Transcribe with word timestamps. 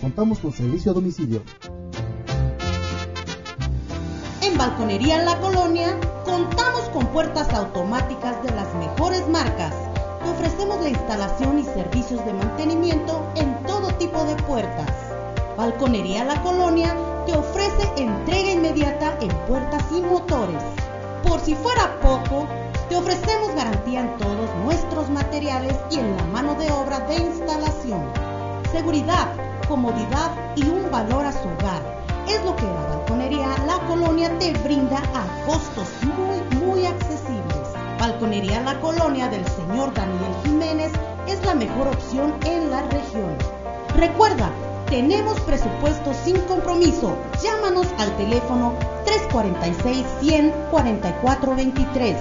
contamos 0.00 0.38
con 0.38 0.52
servicio 0.52 0.92
a 0.92 0.94
domicilio. 0.94 1.42
En 4.42 4.58
Balconería 4.58 5.22
La 5.22 5.38
Colonia 5.40 5.98
contamos 6.24 6.82
con 6.92 7.06
puertas 7.06 7.52
automáticas 7.54 8.42
de 8.42 8.50
las 8.50 8.72
mejores 8.74 9.26
marcas. 9.28 9.74
Ofrecemos 10.30 10.80
la 10.82 10.90
instalación 10.90 11.58
y 11.58 11.64
servicios 11.64 12.24
de 12.26 12.34
mantenimiento 12.34 13.26
en 13.36 13.54
todo 13.64 13.88
tipo 13.94 14.22
de 14.24 14.36
puertas. 14.42 14.90
Balconería 15.56 16.24
La 16.24 16.42
Colonia 16.42 16.94
te 17.26 17.32
ofrece 17.36 17.90
entrega 17.96 18.52
inmediata 18.52 19.16
en 19.20 19.30
puertas 19.48 19.84
y 19.96 20.02
motores. 20.02 20.62
Por 21.26 21.40
si 21.40 21.54
fuera 21.54 21.98
poco, 22.00 22.46
te 22.88 22.96
ofrecemos 22.96 23.54
garantía 23.54 24.00
en 24.00 24.16
todos 24.18 24.54
nuestros 24.64 25.08
materiales 25.10 25.74
y 25.90 25.98
en 25.98 26.16
la 26.16 26.24
mano 26.24 26.54
de 26.56 26.70
obra 26.70 27.00
de 27.00 27.16
instalación. 27.16 28.02
Seguridad, 28.72 29.28
comodidad 29.70 30.32
y 30.56 30.64
un 30.64 30.90
valor 30.90 31.24
a 31.24 31.32
su 31.32 31.48
hogar. 31.48 31.80
Es 32.28 32.44
lo 32.44 32.56
que 32.56 32.64
la 32.64 32.96
balconería 32.96 33.46
La 33.66 33.78
Colonia 33.86 34.28
te 34.40 34.52
brinda 34.64 34.98
a 34.98 35.46
costos 35.46 35.88
muy, 36.02 36.58
muy 36.58 36.86
accesibles. 36.86 37.68
Balconería 38.00 38.60
La 38.62 38.80
Colonia 38.80 39.28
del 39.28 39.46
señor 39.46 39.94
Daniel 39.94 40.34
Jiménez 40.44 40.90
es 41.28 41.44
la 41.46 41.54
mejor 41.54 41.86
opción 41.86 42.34
en 42.46 42.68
la 42.68 42.82
región. 42.88 43.36
Recuerda, 43.96 44.50
tenemos 44.88 45.38
presupuesto 45.42 46.12
sin 46.24 46.36
compromiso. 46.42 47.16
Llámanos 47.40 47.86
al 47.98 48.16
teléfono 48.16 48.74
346 49.04 50.04
100 50.20 50.52
44 50.72 51.54
23 51.54 52.16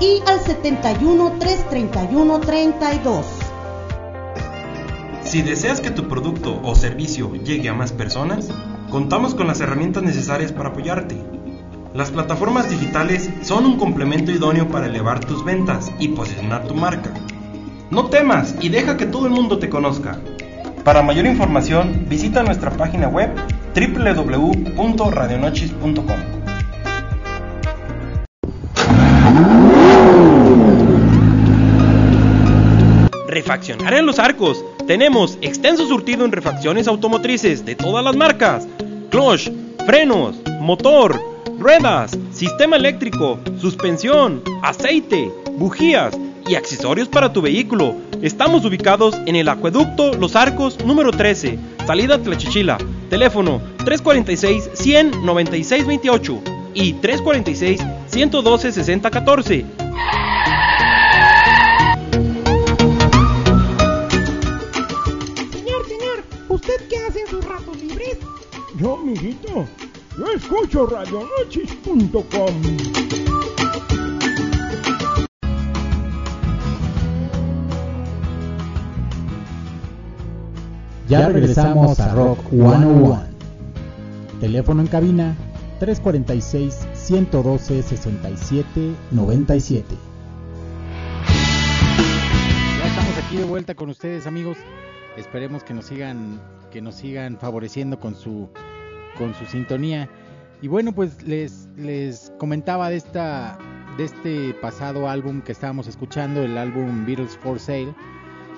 y 0.00 0.22
al 0.26 0.40
71 0.40 1.36
331 1.38 2.40
32. 2.40 3.51
Si 5.32 5.40
deseas 5.40 5.80
que 5.80 5.90
tu 5.90 6.08
producto 6.08 6.60
o 6.62 6.74
servicio 6.74 7.34
llegue 7.36 7.70
a 7.70 7.72
más 7.72 7.90
personas, 7.90 8.50
contamos 8.90 9.34
con 9.34 9.46
las 9.46 9.62
herramientas 9.62 10.02
necesarias 10.02 10.52
para 10.52 10.68
apoyarte. 10.68 11.16
Las 11.94 12.10
plataformas 12.10 12.68
digitales 12.68 13.30
son 13.40 13.64
un 13.64 13.78
complemento 13.78 14.30
idóneo 14.30 14.68
para 14.68 14.88
elevar 14.88 15.24
tus 15.24 15.42
ventas 15.42 15.90
y 15.98 16.08
posicionar 16.08 16.68
tu 16.68 16.74
marca. 16.74 17.14
No 17.90 18.10
temas 18.10 18.56
y 18.60 18.68
deja 18.68 18.98
que 18.98 19.06
todo 19.06 19.24
el 19.24 19.32
mundo 19.32 19.58
te 19.58 19.70
conozca. 19.70 20.20
Para 20.84 21.00
mayor 21.00 21.24
información, 21.24 22.04
visita 22.10 22.42
nuestra 22.42 22.70
página 22.72 23.08
web 23.08 23.30
www.radionochis.com. 23.74 26.18
Refaccionar 33.28 33.94
en 33.94 34.04
los 34.04 34.18
arcos. 34.18 34.62
Tenemos 34.86 35.38
extenso 35.40 35.86
surtido 35.86 36.24
en 36.24 36.32
refacciones 36.32 36.88
automotrices 36.88 37.64
de 37.64 37.76
todas 37.76 38.04
las 38.04 38.16
marcas. 38.16 38.66
Clutch, 39.10 39.50
frenos, 39.86 40.36
motor, 40.60 41.20
ruedas, 41.58 42.18
sistema 42.32 42.76
eléctrico, 42.76 43.38
suspensión, 43.60 44.42
aceite, 44.62 45.30
bujías 45.52 46.18
y 46.48 46.56
accesorios 46.56 47.08
para 47.08 47.32
tu 47.32 47.40
vehículo. 47.40 47.94
Estamos 48.22 48.64
ubicados 48.64 49.16
en 49.26 49.36
el 49.36 49.48
acueducto 49.48 50.14
Los 50.14 50.34
Arcos 50.34 50.84
número 50.84 51.12
13, 51.12 51.58
salida 51.86 52.18
Tlachichila. 52.18 52.78
Teléfono 53.08 53.62
346 53.84 54.70
196 54.72 55.86
28 55.86 56.40
y 56.74 56.92
346 56.94 57.80
112 58.08 58.72
6014. 58.72 59.64
Yo, 69.22 69.68
escucho 70.34 70.84
radionochis.com. 70.84 72.62
Ya 81.08 81.28
regresamos 81.28 82.00
a 82.00 82.12
Rock 82.16 82.40
101. 82.50 83.22
Teléfono 84.40 84.82
en 84.82 84.88
cabina 84.88 85.36
346 85.78 86.88
112 86.92 87.82
67 87.84 88.94
97. 89.12 89.96
Ya 92.76 92.86
estamos 92.88 93.18
aquí 93.24 93.36
de 93.36 93.44
vuelta 93.44 93.76
con 93.76 93.88
ustedes, 93.88 94.26
amigos. 94.26 94.58
Esperemos 95.16 95.62
que 95.62 95.74
nos 95.74 95.84
sigan 95.84 96.42
que 96.72 96.82
nos 96.82 96.96
sigan 96.96 97.38
favoreciendo 97.38 98.00
con 98.00 98.16
su 98.16 98.48
con 99.22 99.34
su 99.34 99.46
sintonía. 99.46 100.08
Y 100.62 100.68
bueno, 100.68 100.92
pues 100.92 101.22
les 101.22 101.68
les 101.76 102.32
comentaba 102.38 102.90
de 102.90 102.96
esta 102.96 103.56
de 103.96 104.04
este 104.04 104.54
pasado 104.54 105.08
álbum 105.08 105.42
que 105.42 105.52
estábamos 105.52 105.86
escuchando, 105.86 106.42
el 106.42 106.58
álbum 106.58 107.06
Beatles 107.06 107.36
for 107.36 107.60
Sale. 107.60 107.94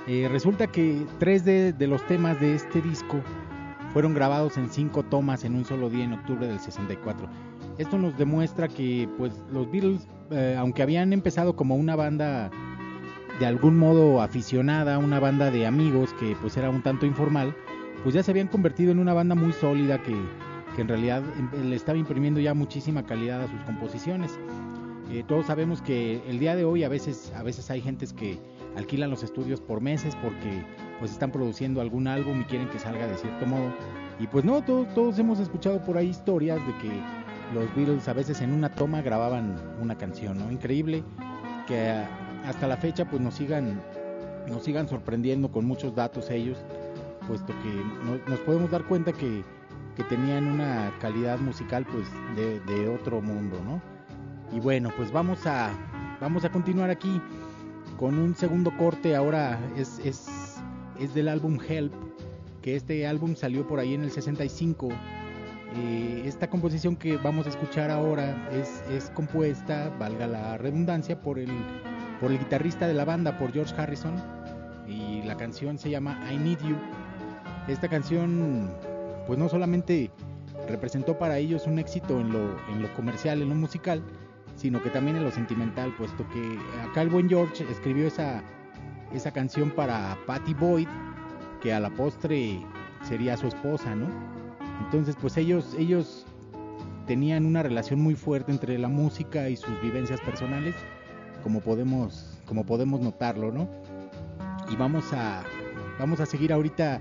Eh, 0.07 0.27
resulta 0.31 0.67
que 0.67 1.05
tres 1.19 1.45
de, 1.45 1.75
los 1.87 2.07
temas 2.07 2.41
de 2.41 2.55
este 2.55 2.81
disco 2.81 3.21
fueron 3.93 4.15
grabados 4.15 4.57
en 4.57 4.71
cinco 4.71 5.03
tomas 5.03 5.45
en 5.45 5.55
un 5.55 5.65
solo 5.65 5.91
día 5.91 6.05
en 6.05 6.15
octubre 6.15 6.47
del 6.47 6.61
64. 6.61 7.29
Esto 7.79 7.99
nos 7.99 8.17
demuestra 8.17 8.69
que 8.69 9.09
pues 9.19 9.33
los 9.53 9.71
Beatles, 9.71 10.09
eh, 10.31 10.57
aunque 10.59 10.83
habían 10.83 11.13
empezado 11.13 11.57
como 11.57 11.75
una 11.77 11.97
banda 11.97 12.51
de 13.39 13.47
algún 13.47 13.77
modo 13.77 14.23
aficionada, 14.23 14.99
una 14.99 15.21
banda 15.21 15.51
de 15.51 15.67
amigos 15.67 16.15
que 16.15 16.37
pues 16.41 16.57
era 16.57 16.71
un 16.71 16.83
tanto 16.83 17.05
informal, 17.05 17.55
pues 18.05 18.15
ya 18.15 18.23
se 18.23 18.31
habían 18.31 18.49
convertido 18.49 18.93
en 18.93 18.99
una 18.99 19.15
banda 19.15 19.35
muy 19.35 19.53
sólida 19.53 20.01
que, 20.03 20.15
que 20.75 20.83
en 20.83 20.89
realidad 20.89 21.23
em, 21.37 21.71
le 21.71 21.77
estaba 21.77 21.99
imprimiendo 21.99 22.41
ya 22.41 22.55
muchísima 22.55 23.05
calidad 23.05 23.43
a 23.43 23.49
sus 23.49 23.61
composiciones. 23.63 24.39
Eh, 25.11 25.23
todos 25.27 25.47
sabemos 25.47 25.83
que 25.83 26.23
el 26.29 26.39
día 26.39 26.57
de 26.57 26.65
hoy 26.65 26.83
a 26.83 26.89
veces, 26.89 27.33
a 27.37 27.43
veces 27.43 27.71
hay 27.71 27.81
gentes 27.81 28.13
que 28.13 28.39
alquilan 28.77 29.11
los 29.11 29.23
estudios 29.23 29.61
por 29.61 29.81
meses 29.81 30.17
porque 30.23 30.65
pues 30.99 31.13
están 31.13 31.31
produciendo 31.31 31.81
algún 31.81 32.09
álbum 32.09 32.41
y 32.41 32.45
quieren 32.45 32.69
que 32.69 32.79
salga 32.79 33.07
de 33.07 33.17
cierto 33.17 33.47
modo. 33.47 33.73
Y 34.19 34.27
pues 34.27 34.45
no, 34.45 34.63
todos, 34.63 34.93
todos 34.95 35.19
hemos 35.19 35.41
escuchado 35.41 35.83
por 35.85 35.97
ahí 35.97 36.09
historias 36.09 36.59
de 36.67 36.73
que 36.79 36.91
los 37.53 37.73
Beatles 37.75 38.09
a 38.09 38.13
veces 38.13 38.41
en 38.41 38.53
una 38.53 38.71
toma 38.71 39.03
grababan 39.03 39.57
una 39.81 39.97
canción, 39.97 40.39
¿no? 40.39 40.51
Increíble 40.51 41.05
que 41.67 41.93
hasta 42.45 42.67
la 42.67 42.77
fecha 42.77 43.05
pues 43.05 43.21
nos 43.21 43.35
sigan 43.35 43.81
nos 44.49 44.65
sigan 44.65 44.89
sorprendiendo 44.89 45.51
con 45.51 45.65
muchos 45.65 45.95
datos 45.95 46.31
ellos, 46.31 46.59
puesto 47.27 47.53
que 47.63 47.69
no, 48.05 48.19
nos 48.29 48.41
podemos 48.41 48.71
dar 48.71 48.85
cuenta 48.85 49.13
que, 49.13 49.43
que, 49.97 50.05
tenían 50.05 50.47
una 50.47 50.93
calidad 51.01 51.39
musical 51.39 51.87
pues 51.87 52.07
de, 52.37 52.61
de 52.61 52.89
otro 52.89 53.21
mundo, 53.21 53.61
¿no? 53.65 53.81
Y 54.57 54.61
bueno, 54.61 54.91
pues 54.97 55.11
vamos 55.11 55.47
a 55.47 55.73
vamos 56.21 56.45
a 56.45 56.51
continuar 56.51 56.91
aquí 56.91 57.21
con 57.99 58.19
un 58.19 58.35
segundo 58.35 58.77
corte 58.77 59.15
ahora 59.15 59.59
es, 59.77 59.99
es, 60.05 60.57
es, 60.99 61.15
del 61.15 61.29
álbum 61.29 61.59
Help, 61.67 61.93
que 62.63 62.77
este 62.77 63.07
álbum 63.07 63.37
salió 63.37 63.67
por 63.67 63.79
ahí 63.79 63.95
en 63.95 64.03
el 64.03 64.11
65. 64.11 64.89
Eh, 65.77 66.23
esta 66.25 66.49
composición 66.49 66.97
que 66.97 67.17
vamos 67.17 67.47
a 67.47 67.51
escuchar 67.51 67.91
ahora 67.91 68.49
es, 68.53 68.83
es, 68.91 69.11
compuesta, 69.11 69.91
valga 69.99 70.27
la 70.27 70.59
redundancia, 70.59 71.21
por 71.21 71.39
el, 71.39 71.51
por 72.21 72.31
el 72.31 72.39
guitarrista 72.39 72.87
de 72.87 72.95
la 72.95 73.05
banda, 73.05 73.39
por 73.39 73.53
George 73.53 73.75
Harrison, 73.77 74.15
y 74.87 75.23
la 75.23 75.37
canción 75.37 75.79
se 75.79 75.91
llama 75.91 76.19
I 76.33 76.37
Need 76.37 76.61
You. 76.61 76.77
Esta 77.69 77.89
canción, 77.89 78.71
pues 79.27 79.39
no 79.39 79.49
solamente 79.49 80.11
representó 80.69 81.19
para 81.19 81.39
ellos 81.39 81.67
un 81.67 81.79
éxito 81.79 82.21
en 82.21 82.33
lo, 82.33 82.57
en 82.69 82.83
lo 82.83 82.93
comercial, 82.95 83.43
en 83.43 83.49
lo 83.51 83.55
musical, 83.55 84.03
sino 84.57 84.83
que 84.83 84.91
también 84.91 85.17
en 85.17 85.25
lo 85.25 85.31
sentimental, 85.31 85.95
puesto 85.97 86.27
que 86.29 86.59
acá 86.89 87.03
el 87.03 87.11
buen 87.11 87.29
George 87.29 87.65
escribió 87.71 88.07
esa, 88.07 88.43
esa 89.13 89.33
canción 89.33 89.71
para 89.71 90.17
Patty 90.27 90.55
Boyd, 90.55 90.89
que 91.61 91.73
a 91.73 91.81
la 91.81 91.91
postre 91.91 92.61
sería 93.03 93.37
su 93.37 93.49
esposa, 93.49 93.95
¿no? 93.95 94.09
Entonces, 94.85 95.17
pues 95.21 95.37
ellos, 95.37 95.75
ellos 95.79 96.27
tenían 97.07 97.47
una 97.47 97.63
relación 97.63 98.01
muy 98.01 98.15
fuerte 98.15 98.53
entre 98.53 98.79
la 98.79 98.89
música 98.89 99.49
y 99.49 99.57
sus 99.57 99.81
vivencias 99.83 100.21
personales, 100.21 100.75
como 101.43 101.61
podemos, 101.61 102.39
como 102.47 102.65
podemos 102.65 103.01
notarlo, 103.01 103.53
¿no? 103.53 103.69
Y 104.71 104.77
vamos 104.77 105.13
a, 105.13 105.43
vamos 105.99 106.21
a 106.21 106.27
seguir 106.27 106.53
ahorita 106.53 107.01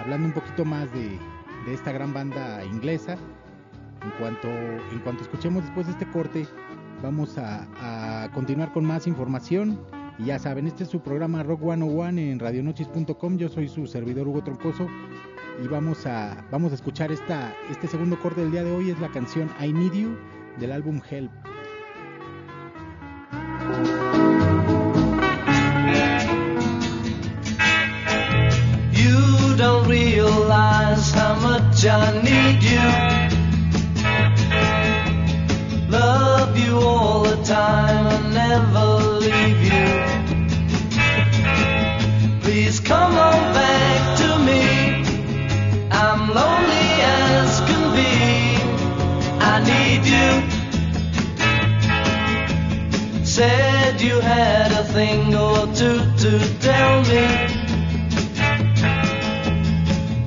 hablando 0.00 0.26
un 0.26 0.34
poquito 0.34 0.64
más 0.64 0.92
de, 0.92 1.18
de 1.66 1.74
esta 1.74 1.92
gran 1.92 2.14
banda 2.14 2.64
inglesa. 2.64 3.16
En 4.02 4.10
cuanto, 4.18 4.48
en 4.48 5.00
cuanto 5.00 5.24
escuchemos 5.24 5.64
después 5.64 5.86
de 5.86 5.92
este 5.92 6.06
corte, 6.06 6.46
vamos 7.02 7.36
a, 7.38 8.30
continuar 8.32 8.72
con 8.72 8.84
más 8.84 9.06
información. 9.06 9.78
Y 10.18 10.26
ya 10.26 10.38
saben, 10.38 10.66
este 10.66 10.84
es 10.84 10.88
su 10.88 11.00
programa 11.00 11.42
Rock 11.42 11.60
101 11.60 12.18
en 12.18 12.38
radionochis.com. 12.38 13.36
Yo 13.36 13.48
soy 13.48 13.68
su 13.68 13.86
servidor 13.86 14.28
Hugo 14.28 14.42
Troncoso. 14.42 14.86
Y 15.62 15.68
vamos 15.68 16.06
a, 16.06 16.44
vamos 16.50 16.72
a 16.72 16.76
escuchar 16.76 17.10
esta, 17.12 17.54
este 17.70 17.86
segundo 17.86 18.18
corte 18.20 18.40
del 18.42 18.52
día 18.52 18.64
de 18.64 18.72
hoy. 18.72 18.90
Es 18.90 19.00
la 19.00 19.08
canción 19.08 19.50
I 19.60 19.72
Need 19.72 19.92
You 19.92 20.16
del 20.58 20.72
álbum 20.72 21.00
Help. 21.10 21.32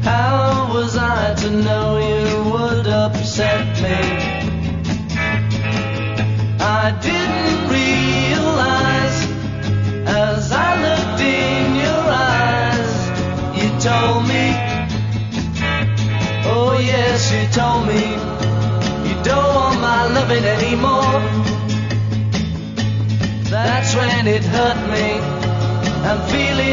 How 0.03 0.69
was 0.71 0.95
I 0.95 1.33
to 1.33 1.49
know 1.49 1.97
you 1.97 2.51
would 2.51 2.85
upset 2.85 3.65
me? 3.81 3.99
I 6.61 6.91
didn't 7.01 7.69
realize 7.77 9.17
as 10.05 10.51
I 10.51 10.69
looked 10.85 11.21
in 11.21 11.75
your 11.75 12.03
eyes, 12.37 12.93
you 13.57 13.69
told 13.89 14.27
me, 14.27 14.45
oh 16.45 16.77
yes, 16.79 17.31
you 17.33 17.47
told 17.51 17.87
me, 17.87 18.03
you 19.09 19.15
don't 19.23 19.55
want 19.55 19.81
my 19.81 20.05
loving 20.13 20.45
anymore. 20.45 21.19
That's 23.49 23.95
when 23.95 24.27
it 24.27 24.43
hurt 24.43 24.79
me. 24.91 25.18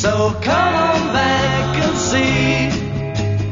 So 0.00 0.34
come 0.40 0.74
on 0.74 1.12
back 1.12 1.76
and 1.76 1.94
see 1.94 2.70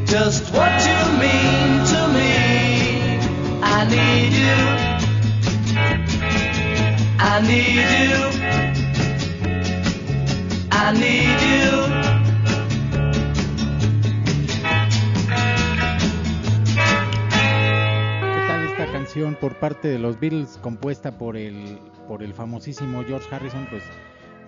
just 0.07 0.51
what 0.51 0.81
you 0.89 0.99
mean 1.21 1.85
to 1.91 2.07
me. 2.17 2.33
I 3.61 3.85
need 3.85 4.33
you. 4.33 4.61
I 7.19 7.41
need 7.41 7.89
you. 8.01 8.17
I 10.71 10.91
need 10.91 11.39
you. 11.49 11.69
¿Qué 18.33 18.41
tal 18.47 18.63
esta 18.65 18.91
canción 18.91 19.35
por 19.39 19.53
parte 19.59 19.87
de 19.87 19.99
los 19.99 20.19
Beatles 20.19 20.57
compuesta 20.63 21.15
por 21.15 21.37
el 21.37 21.77
por 22.07 22.23
el 22.23 22.33
famosísimo 22.33 23.03
George 23.05 23.27
Harrison? 23.31 23.67
Pues 23.69 23.83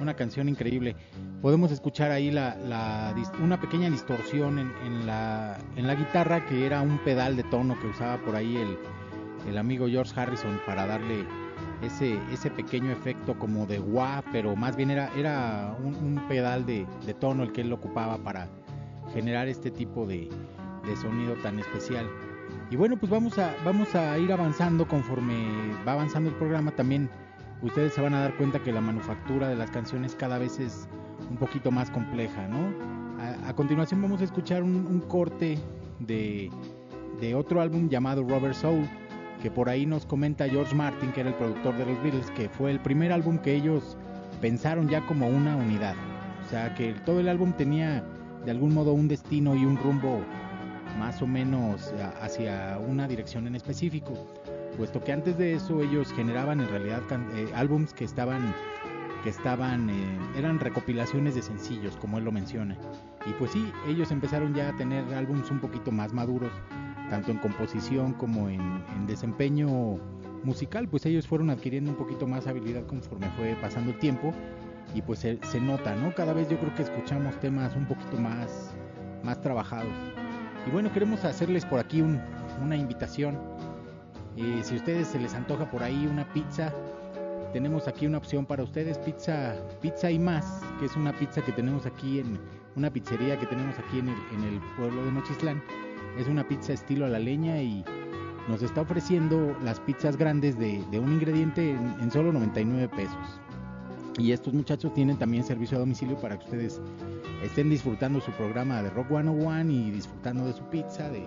una 0.01 0.15
canción 0.15 0.49
increíble. 0.49 0.95
Podemos 1.41 1.71
escuchar 1.71 2.11
ahí 2.11 2.31
la, 2.31 2.55
la 2.55 3.15
una 3.41 3.59
pequeña 3.59 3.89
distorsión 3.89 4.59
en, 4.59 4.71
en, 4.85 5.05
la, 5.05 5.57
en 5.75 5.87
la 5.87 5.95
guitarra 5.95 6.45
que 6.45 6.65
era 6.65 6.81
un 6.81 6.97
pedal 6.99 7.35
de 7.35 7.43
tono 7.43 7.79
que 7.79 7.87
usaba 7.87 8.17
por 8.17 8.35
ahí 8.35 8.57
el, 8.57 8.77
el 9.47 9.57
amigo 9.57 9.87
George 9.87 10.19
Harrison 10.19 10.59
para 10.65 10.85
darle 10.85 11.25
ese, 11.81 12.19
ese 12.31 12.49
pequeño 12.51 12.91
efecto 12.91 13.37
como 13.37 13.65
de 13.65 13.79
wah, 13.79 14.23
pero 14.31 14.55
más 14.55 14.75
bien 14.75 14.91
era, 14.91 15.11
era 15.15 15.75
un, 15.83 15.95
un 15.95 16.27
pedal 16.27 16.65
de, 16.65 16.85
de, 17.05 17.13
tono 17.13 17.43
el 17.43 17.51
que 17.51 17.61
él 17.61 17.73
ocupaba 17.73 18.17
para 18.17 18.47
generar 19.13 19.47
este 19.47 19.71
tipo 19.71 20.05
de, 20.05 20.29
de 20.85 20.95
sonido 20.97 21.35
tan 21.35 21.59
especial. 21.59 22.07
Y 22.69 22.75
bueno, 22.75 22.97
pues 22.97 23.11
vamos 23.11 23.37
a, 23.37 23.53
vamos 23.65 23.93
a 23.95 24.17
ir 24.17 24.31
avanzando 24.31 24.87
conforme 24.87 25.33
va 25.87 25.93
avanzando 25.93 26.29
el 26.29 26.35
programa 26.35 26.71
también 26.71 27.09
ustedes 27.61 27.93
se 27.93 28.01
van 28.01 28.13
a 28.13 28.21
dar 28.21 28.35
cuenta 28.37 28.59
que 28.59 28.71
la 28.71 28.81
manufactura 28.81 29.47
de 29.47 29.55
las 29.55 29.69
canciones 29.71 30.15
cada 30.15 30.37
vez 30.37 30.59
es 30.59 30.87
un 31.29 31.37
poquito 31.37 31.71
más 31.71 31.89
compleja, 31.91 32.47
¿no? 32.47 32.73
A, 33.47 33.53
continuación 33.53 34.01
vamos 34.01 34.21
a 34.21 34.23
escuchar 34.23 34.63
un, 34.63 34.99
corte 35.07 35.59
de, 35.99 36.49
otro 37.35 37.61
álbum 37.61 37.87
llamado 37.87 38.23
Robert 38.23 38.55
Soul, 38.55 38.87
que 39.43 39.51
por 39.51 39.69
ahí 39.69 39.85
nos 39.85 40.05
comenta 40.05 40.49
George 40.49 40.73
Martin, 40.73 41.11
que 41.11 41.21
era 41.21 41.29
el 41.29 41.35
productor 41.35 41.77
de 41.77 41.85
los 41.85 42.01
Beatles, 42.01 42.31
que 42.31 42.49
fue 42.49 42.71
el 42.71 42.79
primer 42.79 43.11
álbum 43.11 43.37
que 43.37 43.53
ellos 43.55 43.95
pensaron 44.39 44.89
ya 44.89 45.05
como 45.05 45.27
una 45.27 45.55
unidad. 45.55 45.95
O 46.43 46.49
sea, 46.49 46.73
que 46.73 46.93
todo 47.05 47.19
el 47.19 47.29
álbum 47.29 47.53
tenía 47.53 48.03
de 48.43 48.51
algún 48.51 48.73
modo 48.73 48.93
un 48.93 49.07
destino 49.07 49.55
y 49.55 49.65
un 49.65 49.77
rumbo 49.77 50.21
más 50.97 51.21
o 51.21 51.27
menos 51.27 51.93
hacia 52.21 52.79
una 52.79 53.07
dirección 53.07 53.45
en 53.45 53.55
específico 53.55 54.13
puesto 54.77 55.03
que 55.03 55.11
antes 55.11 55.37
de 55.37 55.53
eso 55.53 55.81
ellos 55.81 56.11
generaban 56.13 56.61
en 56.61 56.69
realidad 56.69 57.01
eh, 57.35 57.51
álbums 57.53 57.93
que 57.93 58.05
estaban 58.05 58.53
que 59.23 59.29
estaban 59.29 59.89
eh, 59.89 60.19
eran 60.35 60.59
recopilaciones 60.59 61.35
de 61.35 61.41
sencillos 61.41 61.95
como 61.97 62.17
él 62.17 62.23
lo 62.23 62.31
menciona. 62.31 62.75
Y 63.25 63.33
pues 63.33 63.51
sí 63.51 63.71
ellos 63.87 64.11
empezaron 64.11 64.53
ya 64.55 64.69
a 64.69 64.75
tener 64.75 65.13
álbums 65.13 65.51
un 65.51 65.59
poquito 65.59 65.91
más 65.91 66.13
maduros 66.13 66.51
tanto 67.09 67.31
en 67.31 67.37
composición 67.37 68.13
como 68.13 68.49
en, 68.49 68.61
desempeño 69.05 69.99
musical. 70.43 70.87
Pues 70.87 71.05
ellos 71.05 71.27
fueron 71.27 71.49
adquiriendo 71.49 71.91
un 71.91 71.97
poquito 71.97 72.25
más 72.25 72.47
habilidad 72.47 72.85
conforme 72.85 73.29
fue 73.31 73.55
pasando 73.61 73.91
el 73.91 73.99
tiempo 73.99 74.33
y 74.95 75.01
pues 75.01 75.19
se, 75.19 75.39
se 75.43 75.61
nota 75.61 75.95
no 75.95 76.13
cada 76.15 76.33
vez 76.33 76.49
yo 76.49 76.59
creo 76.59 76.73
que 76.75 76.83
escuchamos 76.83 77.39
temas 77.39 77.75
un 77.75 77.85
poquito 77.85 78.17
más 78.17 78.73
más 79.23 79.39
trabajados. 79.41 79.93
Y 80.65 80.71
bueno 80.71 80.91
queremos 80.91 81.25
hacerles 81.25 81.65
por 81.65 81.79
aquí 81.79 82.01
un, 82.01 82.19
una 82.61 82.75
invitación 82.75 83.37
si 84.35 84.75
ustedes 84.75 85.07
se 85.07 85.19
les 85.19 85.33
antoja 85.33 85.69
por 85.69 85.83
ahí 85.83 86.07
una 86.07 86.25
pizza, 86.33 86.73
tenemos 87.53 87.87
aquí 87.87 88.07
una 88.07 88.17
opción 88.17 88.45
para 88.45 88.63
ustedes, 88.63 88.97
pizza, 88.99 89.55
pizza 89.81 90.09
y 90.09 90.19
más, 90.19 90.61
que 90.79 90.85
es 90.85 90.95
una 90.95 91.11
pizza 91.13 91.41
que 91.41 91.51
tenemos 91.51 91.85
aquí 91.85 92.19
en 92.19 92.39
una 92.75 92.89
pizzería 92.89 93.37
que 93.37 93.45
tenemos 93.45 93.77
aquí 93.77 93.99
en 93.99 94.07
el, 94.07 94.15
en 94.33 94.43
el 94.45 94.61
pueblo 94.77 95.03
de 95.03 95.11
Nochislán. 95.11 95.61
Es 96.17 96.27
una 96.27 96.47
pizza 96.47 96.73
estilo 96.73 97.05
a 97.05 97.09
la 97.09 97.19
leña 97.19 97.61
y 97.61 97.83
nos 98.47 98.61
está 98.61 98.81
ofreciendo 98.81 99.55
las 99.63 99.79
pizzas 99.81 100.17
grandes 100.17 100.57
de, 100.57 100.83
de 100.91 100.99
un 100.99 101.11
ingrediente 101.13 101.71
en, 101.71 101.95
en, 101.99 102.11
solo 102.11 102.31
99 102.31 102.89
pesos. 102.95 103.41
Y 104.17 104.31
estos 104.31 104.53
muchachos 104.53 104.93
tienen 104.93 105.17
también 105.17 105.43
servicio 105.43 105.77
a 105.77 105.79
domicilio 105.79 106.19
para 106.19 106.37
que 106.37 106.45
ustedes 106.45 106.81
estén 107.43 107.69
disfrutando 107.69 108.19
su 108.21 108.31
programa 108.31 108.81
de 108.81 108.89
Rock 108.89 109.07
101 109.07 109.71
y 109.71 109.91
disfrutando 109.91 110.45
de 110.45 110.53
su 110.53 110.63
pizza, 110.63 111.09
de, 111.09 111.25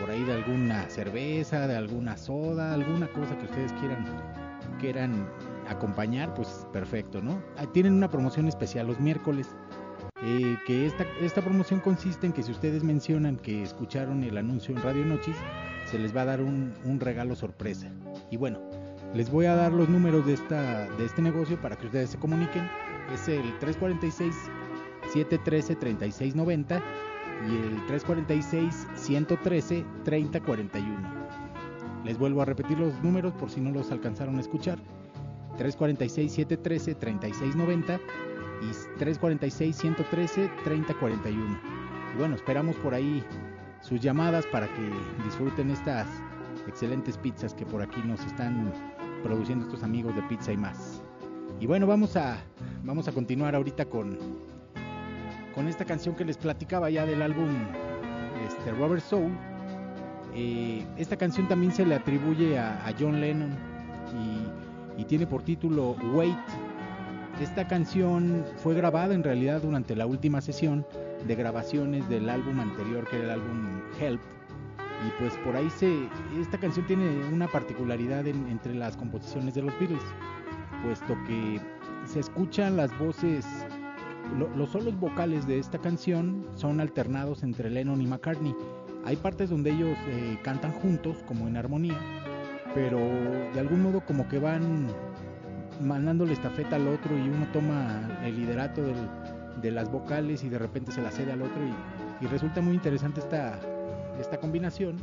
por 0.00 0.10
ahí 0.10 0.24
de 0.24 0.34
alguna 0.34 0.88
cerveza, 0.88 1.66
de 1.66 1.76
alguna 1.76 2.16
soda, 2.16 2.72
alguna 2.74 3.08
cosa 3.08 3.36
que 3.38 3.44
ustedes 3.46 3.72
quieran 3.74 4.04
quieran 4.78 5.26
acompañar, 5.68 6.34
pues 6.34 6.66
perfecto, 6.72 7.20
¿no? 7.20 7.42
Ah, 7.56 7.66
tienen 7.72 7.94
una 7.94 8.10
promoción 8.10 8.48
especial 8.48 8.86
los 8.86 9.00
miércoles. 9.00 9.48
Eh, 10.22 10.56
que 10.66 10.86
esta, 10.86 11.04
esta 11.20 11.42
promoción 11.42 11.80
consiste 11.80 12.26
en 12.26 12.32
que 12.32 12.42
si 12.42 12.50
ustedes 12.50 12.82
mencionan 12.82 13.36
que 13.36 13.62
escucharon 13.62 14.24
el 14.24 14.36
anuncio 14.38 14.74
en 14.74 14.82
Radio 14.82 15.04
Noches, 15.04 15.36
se 15.84 15.98
les 15.98 16.16
va 16.16 16.22
a 16.22 16.24
dar 16.24 16.40
un, 16.40 16.74
un 16.84 17.00
regalo 17.00 17.36
sorpresa. 17.36 17.90
Y 18.30 18.36
bueno, 18.36 18.60
les 19.14 19.30
voy 19.30 19.46
a 19.46 19.54
dar 19.54 19.72
los 19.72 19.88
números 19.88 20.26
de, 20.26 20.34
esta, 20.34 20.88
de 20.96 21.04
este 21.04 21.22
negocio 21.22 21.60
para 21.60 21.76
que 21.76 21.86
ustedes 21.86 22.10
se 22.10 22.18
comuniquen. 22.18 22.68
Es 23.12 23.28
el 23.28 23.42
346 23.58 24.34
713 25.12 25.76
3690 25.76 26.82
y 27.48 27.56
el 27.56 27.80
346-113-3041. 27.86 30.84
Les 32.04 32.18
vuelvo 32.18 32.42
a 32.42 32.44
repetir 32.44 32.78
los 32.78 32.92
números 33.02 33.32
por 33.34 33.50
si 33.50 33.60
no 33.60 33.70
los 33.70 33.90
alcanzaron 33.90 34.36
a 34.36 34.40
escuchar. 34.40 34.78
346-713-3690 35.58 37.98
y 38.62 38.66
346-113-3041. 39.00 41.60
Y 42.14 42.18
bueno, 42.18 42.36
esperamos 42.36 42.76
por 42.76 42.94
ahí 42.94 43.24
sus 43.80 44.00
llamadas 44.00 44.46
para 44.46 44.68
que 44.68 44.90
disfruten 45.24 45.70
estas 45.70 46.06
excelentes 46.66 47.18
pizzas 47.18 47.52
que 47.54 47.66
por 47.66 47.82
aquí 47.82 48.00
nos 48.04 48.24
están 48.24 48.72
produciendo 49.22 49.66
estos 49.66 49.82
amigos 49.82 50.16
de 50.16 50.22
Pizza 50.22 50.52
y 50.52 50.56
más. 50.56 51.02
Y 51.60 51.66
bueno, 51.66 51.86
vamos 51.86 52.16
a 52.16 52.38
vamos 52.84 53.06
a 53.08 53.12
continuar 53.12 53.54
ahorita 53.54 53.84
con 53.86 54.18
con 55.56 55.66
esta 55.68 55.84
canción 55.86 56.14
que 56.14 56.24
les 56.24 56.36
platicaba 56.36 56.90
ya 56.90 57.06
del 57.06 57.22
álbum 57.22 57.48
este, 58.46 58.70
Robert 58.72 59.02
Soul. 59.02 59.32
Eh, 60.34 60.84
esta 60.98 61.16
canción 61.16 61.48
también 61.48 61.72
se 61.72 61.86
le 61.86 61.94
atribuye 61.94 62.58
a, 62.58 62.94
John 63.00 63.20
Lennon 63.20 63.50
y, 64.98 65.04
tiene 65.04 65.26
por 65.26 65.42
título 65.42 65.96
Wait. 66.12 66.36
Esta 67.40 67.66
canción 67.66 68.44
fue 68.56 68.74
grabada 68.74 69.14
en 69.14 69.22
realidad 69.24 69.62
durante 69.62 69.94
la 69.96 70.04
última 70.06 70.40
sesión 70.40 70.86
de 71.26 71.34
grabaciones 71.34 72.08
del 72.08 72.28
álbum 72.28 72.60
anterior 72.60 73.06
que 73.08 73.16
era 73.16 73.24
el 73.26 73.30
álbum 73.40 73.80
Help 74.00 74.20
y 75.06 75.20
pues 75.20 75.34
por 75.44 75.54
ahí 75.54 75.68
se 75.70 76.08
esta 76.40 76.58
canción 76.58 76.86
tiene 76.86 77.04
una 77.32 77.46
particularidad 77.46 78.26
en- 78.26 78.48
entre 78.48 78.74
las 78.74 78.96
composiciones 78.96 79.54
de 79.54 79.62
los 79.62 79.78
Beatles 79.78 80.02
puesto 80.82 81.16
que 81.26 81.60
se 82.06 82.20
escuchan 82.20 82.76
las 82.76 82.96
voces 82.98 83.46
lo- 84.38 84.48
los 84.56 84.70
solos 84.70 84.98
vocales 84.98 85.46
de 85.46 85.58
esta 85.58 85.78
canción 85.78 86.46
son 86.54 86.80
alternados 86.80 87.42
entre 87.42 87.70
Lennon 87.70 88.00
y 88.00 88.06
McCartney 88.06 88.54
hay 89.04 89.16
partes 89.16 89.50
donde 89.50 89.70
ellos 89.70 89.96
eh, 90.08 90.38
cantan 90.42 90.72
juntos 90.72 91.18
como 91.26 91.46
en 91.48 91.56
armonía 91.56 91.98
pero 92.74 92.98
de 92.98 93.60
algún 93.60 93.82
modo 93.82 94.00
como 94.04 94.28
que 94.28 94.38
van 94.38 94.88
mandándole 95.80 96.32
estafeta 96.32 96.76
al 96.76 96.88
otro 96.88 97.16
y 97.16 97.22
uno 97.28 97.46
toma 97.52 98.18
el 98.24 98.36
liderato 98.36 98.82
de 99.62 99.70
las 99.70 99.90
vocales 99.90 100.42
y 100.44 100.48
de 100.48 100.58
repente 100.58 100.92
se 100.92 101.00
la 101.02 101.10
cede 101.10 101.32
al 101.32 101.42
otro 101.42 101.62
y, 102.20 102.26
resulta 102.26 102.60
muy 102.62 102.74
interesante 102.74 103.20
esta, 103.20 103.58
esta 104.18 104.38
combinación 104.38 104.96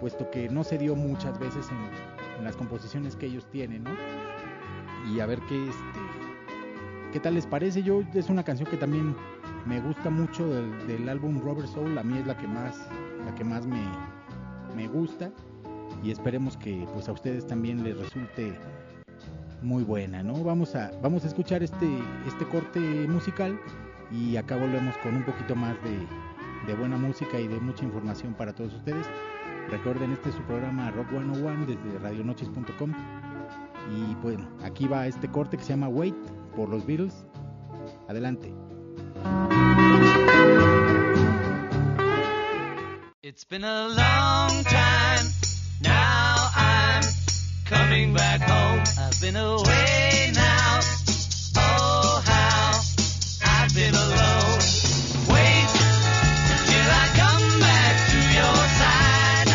puesto 0.00 0.30
que 0.30 0.48
no 0.48 0.64
se 0.64 0.78
dio 0.78 0.96
muchas 0.96 1.38
veces 1.38 1.68
en, 1.70 2.38
en 2.38 2.44
las 2.44 2.56
composiciones 2.56 3.16
que 3.16 3.26
ellos 3.26 3.46
tienen 3.50 3.84
¿no? 3.84 3.90
y 5.12 5.20
a 5.20 5.26
ver 5.26 5.40
qué 5.48 5.68
este 5.68 6.27
qué 7.12 7.20
tal 7.20 7.34
les 7.34 7.46
parece 7.46 7.82
yo 7.82 8.02
es 8.14 8.28
una 8.28 8.44
canción 8.44 8.68
que 8.68 8.76
también 8.76 9.14
me 9.66 9.80
gusta 9.80 10.10
mucho 10.10 10.48
del, 10.48 10.86
del 10.86 11.08
álbum 11.08 11.40
Robert 11.40 11.68
Soul. 11.68 11.96
A 11.98 12.02
mí 12.02 12.18
es 12.18 12.26
la 12.26 12.36
que 12.36 12.46
más 12.46 12.78
la 13.24 13.34
que 13.34 13.44
más 13.44 13.66
me, 13.66 13.82
me 14.76 14.88
gusta. 14.88 15.30
Y 16.02 16.10
esperemos 16.10 16.56
que 16.56 16.86
pues 16.92 17.08
a 17.08 17.12
ustedes 17.12 17.46
también 17.46 17.82
les 17.82 17.96
resulte 17.98 18.54
muy 19.62 19.82
buena, 19.82 20.22
¿no? 20.22 20.44
Vamos 20.44 20.74
a, 20.74 20.92
vamos 21.02 21.24
a 21.24 21.28
escuchar 21.28 21.62
este, 21.62 21.88
este 22.26 22.44
corte 22.46 22.80
musical 23.08 23.58
y 24.12 24.36
acá 24.36 24.56
volvemos 24.56 24.96
con 24.98 25.16
un 25.16 25.24
poquito 25.24 25.56
más 25.56 25.74
de, 25.82 26.70
de 26.72 26.78
buena 26.78 26.96
música 26.96 27.40
y 27.40 27.48
de 27.48 27.58
mucha 27.60 27.84
información 27.84 28.34
para 28.34 28.54
todos 28.54 28.74
ustedes. 28.74 29.06
Recuerden, 29.70 30.12
este 30.12 30.28
es 30.28 30.36
su 30.36 30.42
programa 30.42 30.90
Rock 30.92 31.10
101 31.10 31.66
desde 31.66 31.98
radionoches.com 31.98 32.92
y 33.90 34.14
bueno, 34.22 34.48
aquí 34.62 34.86
va 34.86 35.06
este 35.06 35.28
corte 35.28 35.56
que 35.56 35.64
se 35.64 35.70
llama 35.70 35.88
Wait 35.88 36.14
por 36.58 36.68
los 36.70 36.84
Beatles. 36.84 37.14
Adelante. 38.08 38.52
It's 43.22 43.44
been 43.44 43.62
a 43.62 43.86
long 43.86 44.64
time. 44.64 45.26
Now 45.80 46.34
I'm 46.56 47.04
coming 47.64 48.12
back 48.12 48.40
home. 48.40 48.82
I've 48.98 49.20
been 49.20 49.36
away 49.36 50.32
now. 50.34 50.80
Oh, 51.58 52.22
how 52.26 52.80
I've 53.44 53.72
been 53.72 53.94
alone. 53.94 54.58
Wait 55.30 55.70
till 56.66 56.90
I 56.90 57.06
come 57.22 57.60
back 57.60 57.94
to 58.10 58.18
your 58.34 58.58
side. 58.80 59.48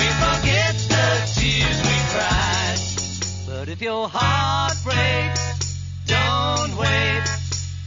We 0.00 0.08
forget 0.24 0.74
the 0.88 1.08
tears 1.36 1.78
we 1.90 1.96
cried. 2.14 2.78
But 3.46 3.68
if 3.68 3.82
your 3.82 4.08
heart 4.08 4.76
breaks, 4.82 5.55
wait. 6.78 7.24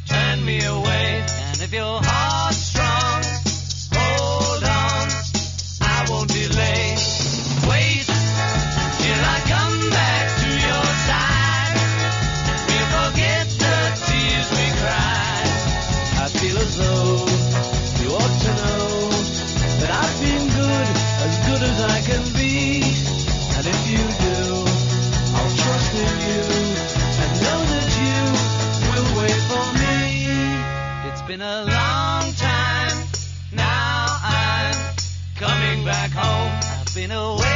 Turn 0.08 0.46
me 0.46 0.64
away. 0.64 1.26
And 1.30 1.62
if 1.62 1.74
your 1.74 2.02
heart's 2.04 2.29
been 37.00 37.12
away 37.12 37.49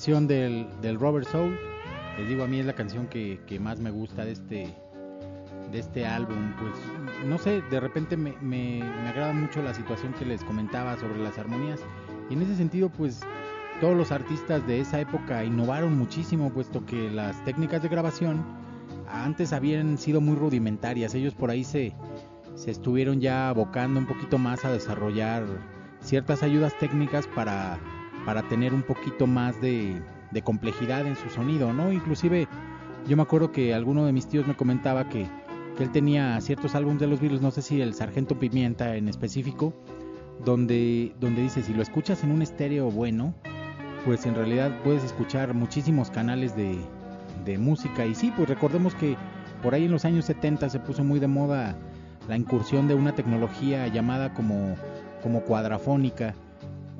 canción 0.00 0.26
del, 0.26 0.66
del 0.80 0.98
Robert 0.98 1.28
Soul. 1.28 1.58
Les 2.16 2.26
digo, 2.26 2.42
a 2.42 2.46
mí 2.46 2.58
es 2.58 2.64
la 2.64 2.72
canción 2.72 3.06
que, 3.06 3.38
que 3.46 3.60
más 3.60 3.80
me 3.80 3.90
gusta 3.90 4.24
de 4.24 4.32
este, 4.32 4.74
de 5.70 5.78
este 5.78 6.06
álbum. 6.06 6.54
Pues 6.58 6.72
no 7.26 7.36
sé, 7.36 7.60
de 7.70 7.80
repente 7.80 8.16
me, 8.16 8.32
me, 8.40 8.78
me 8.78 9.08
agrada 9.10 9.34
mucho 9.34 9.60
la 9.60 9.74
situación 9.74 10.14
que 10.14 10.24
les 10.24 10.42
comentaba 10.42 10.96
sobre 10.96 11.18
las 11.18 11.36
armonías. 11.36 11.80
Y 12.30 12.32
en 12.32 12.40
ese 12.40 12.56
sentido, 12.56 12.88
pues 12.88 13.20
todos 13.82 13.94
los 13.94 14.10
artistas 14.10 14.66
de 14.66 14.80
esa 14.80 15.02
época 15.02 15.44
innovaron 15.44 15.98
muchísimo, 15.98 16.50
puesto 16.50 16.86
que 16.86 17.10
las 17.10 17.44
técnicas 17.44 17.82
de 17.82 17.90
grabación 17.90 18.42
antes 19.06 19.52
habían 19.52 19.98
sido 19.98 20.22
muy 20.22 20.34
rudimentarias. 20.34 21.14
Ellos 21.14 21.34
por 21.34 21.50
ahí 21.50 21.62
se, 21.62 21.92
se 22.54 22.70
estuvieron 22.70 23.20
ya 23.20 23.50
abocando 23.50 24.00
un 24.00 24.06
poquito 24.06 24.38
más 24.38 24.64
a 24.64 24.72
desarrollar 24.72 25.44
ciertas 26.00 26.42
ayudas 26.42 26.72
técnicas 26.78 27.26
para, 27.26 27.78
para 28.24 28.42
tener 28.48 28.74
un 28.74 28.82
poquito 28.82 29.26
más 29.26 29.60
de, 29.60 30.02
complejidad 30.44 31.06
en 31.06 31.16
su 31.16 31.28
sonido, 31.30 31.72
¿no? 31.72 31.92
Inclusive 31.92 32.48
yo 33.06 33.16
me 33.16 33.22
acuerdo 33.22 33.50
que 33.50 33.74
alguno 33.74 34.06
de 34.06 34.12
mis 34.12 34.28
tíos 34.28 34.46
me 34.46 34.54
comentaba 34.54 35.08
que, 35.08 35.26
que 35.76 35.82
él 35.82 35.90
tenía 35.90 36.40
ciertos 36.40 36.74
álbumes 36.74 37.00
de 37.00 37.06
los 37.06 37.20
Beatles, 37.20 37.42
no 37.42 37.50
sé 37.50 37.62
si 37.62 37.80
el 37.80 37.94
Sargento 37.94 38.38
Pimienta 38.38 38.96
en 38.96 39.08
específico, 39.08 39.74
donde, 40.44 41.14
donde 41.20 41.42
dice, 41.42 41.62
si 41.62 41.74
lo 41.74 41.82
escuchas 41.82 42.22
en 42.22 42.30
un 42.30 42.42
estéreo 42.42 42.90
bueno, 42.90 43.34
pues 44.04 44.24
en 44.26 44.34
realidad 44.34 44.78
puedes 44.82 45.04
escuchar 45.04 45.52
muchísimos 45.54 46.10
canales 46.10 46.56
de, 46.56 46.78
de 47.44 47.58
música. 47.58 48.06
Y 48.06 48.14
sí, 48.14 48.32
pues 48.36 48.48
recordemos 48.48 48.94
que 48.94 49.16
por 49.62 49.74
ahí 49.74 49.84
en 49.84 49.90
los 49.90 50.04
años 50.04 50.24
70 50.24 50.70
se 50.70 50.80
puso 50.80 51.04
muy 51.04 51.20
de 51.20 51.26
moda 51.26 51.76
la 52.28 52.36
incursión 52.36 52.88
de 52.88 52.94
una 52.94 53.14
tecnología 53.14 53.86
llamada 53.88 54.32
como, 54.34 54.76
como 55.22 55.42
cuadrafónica. 55.42 56.34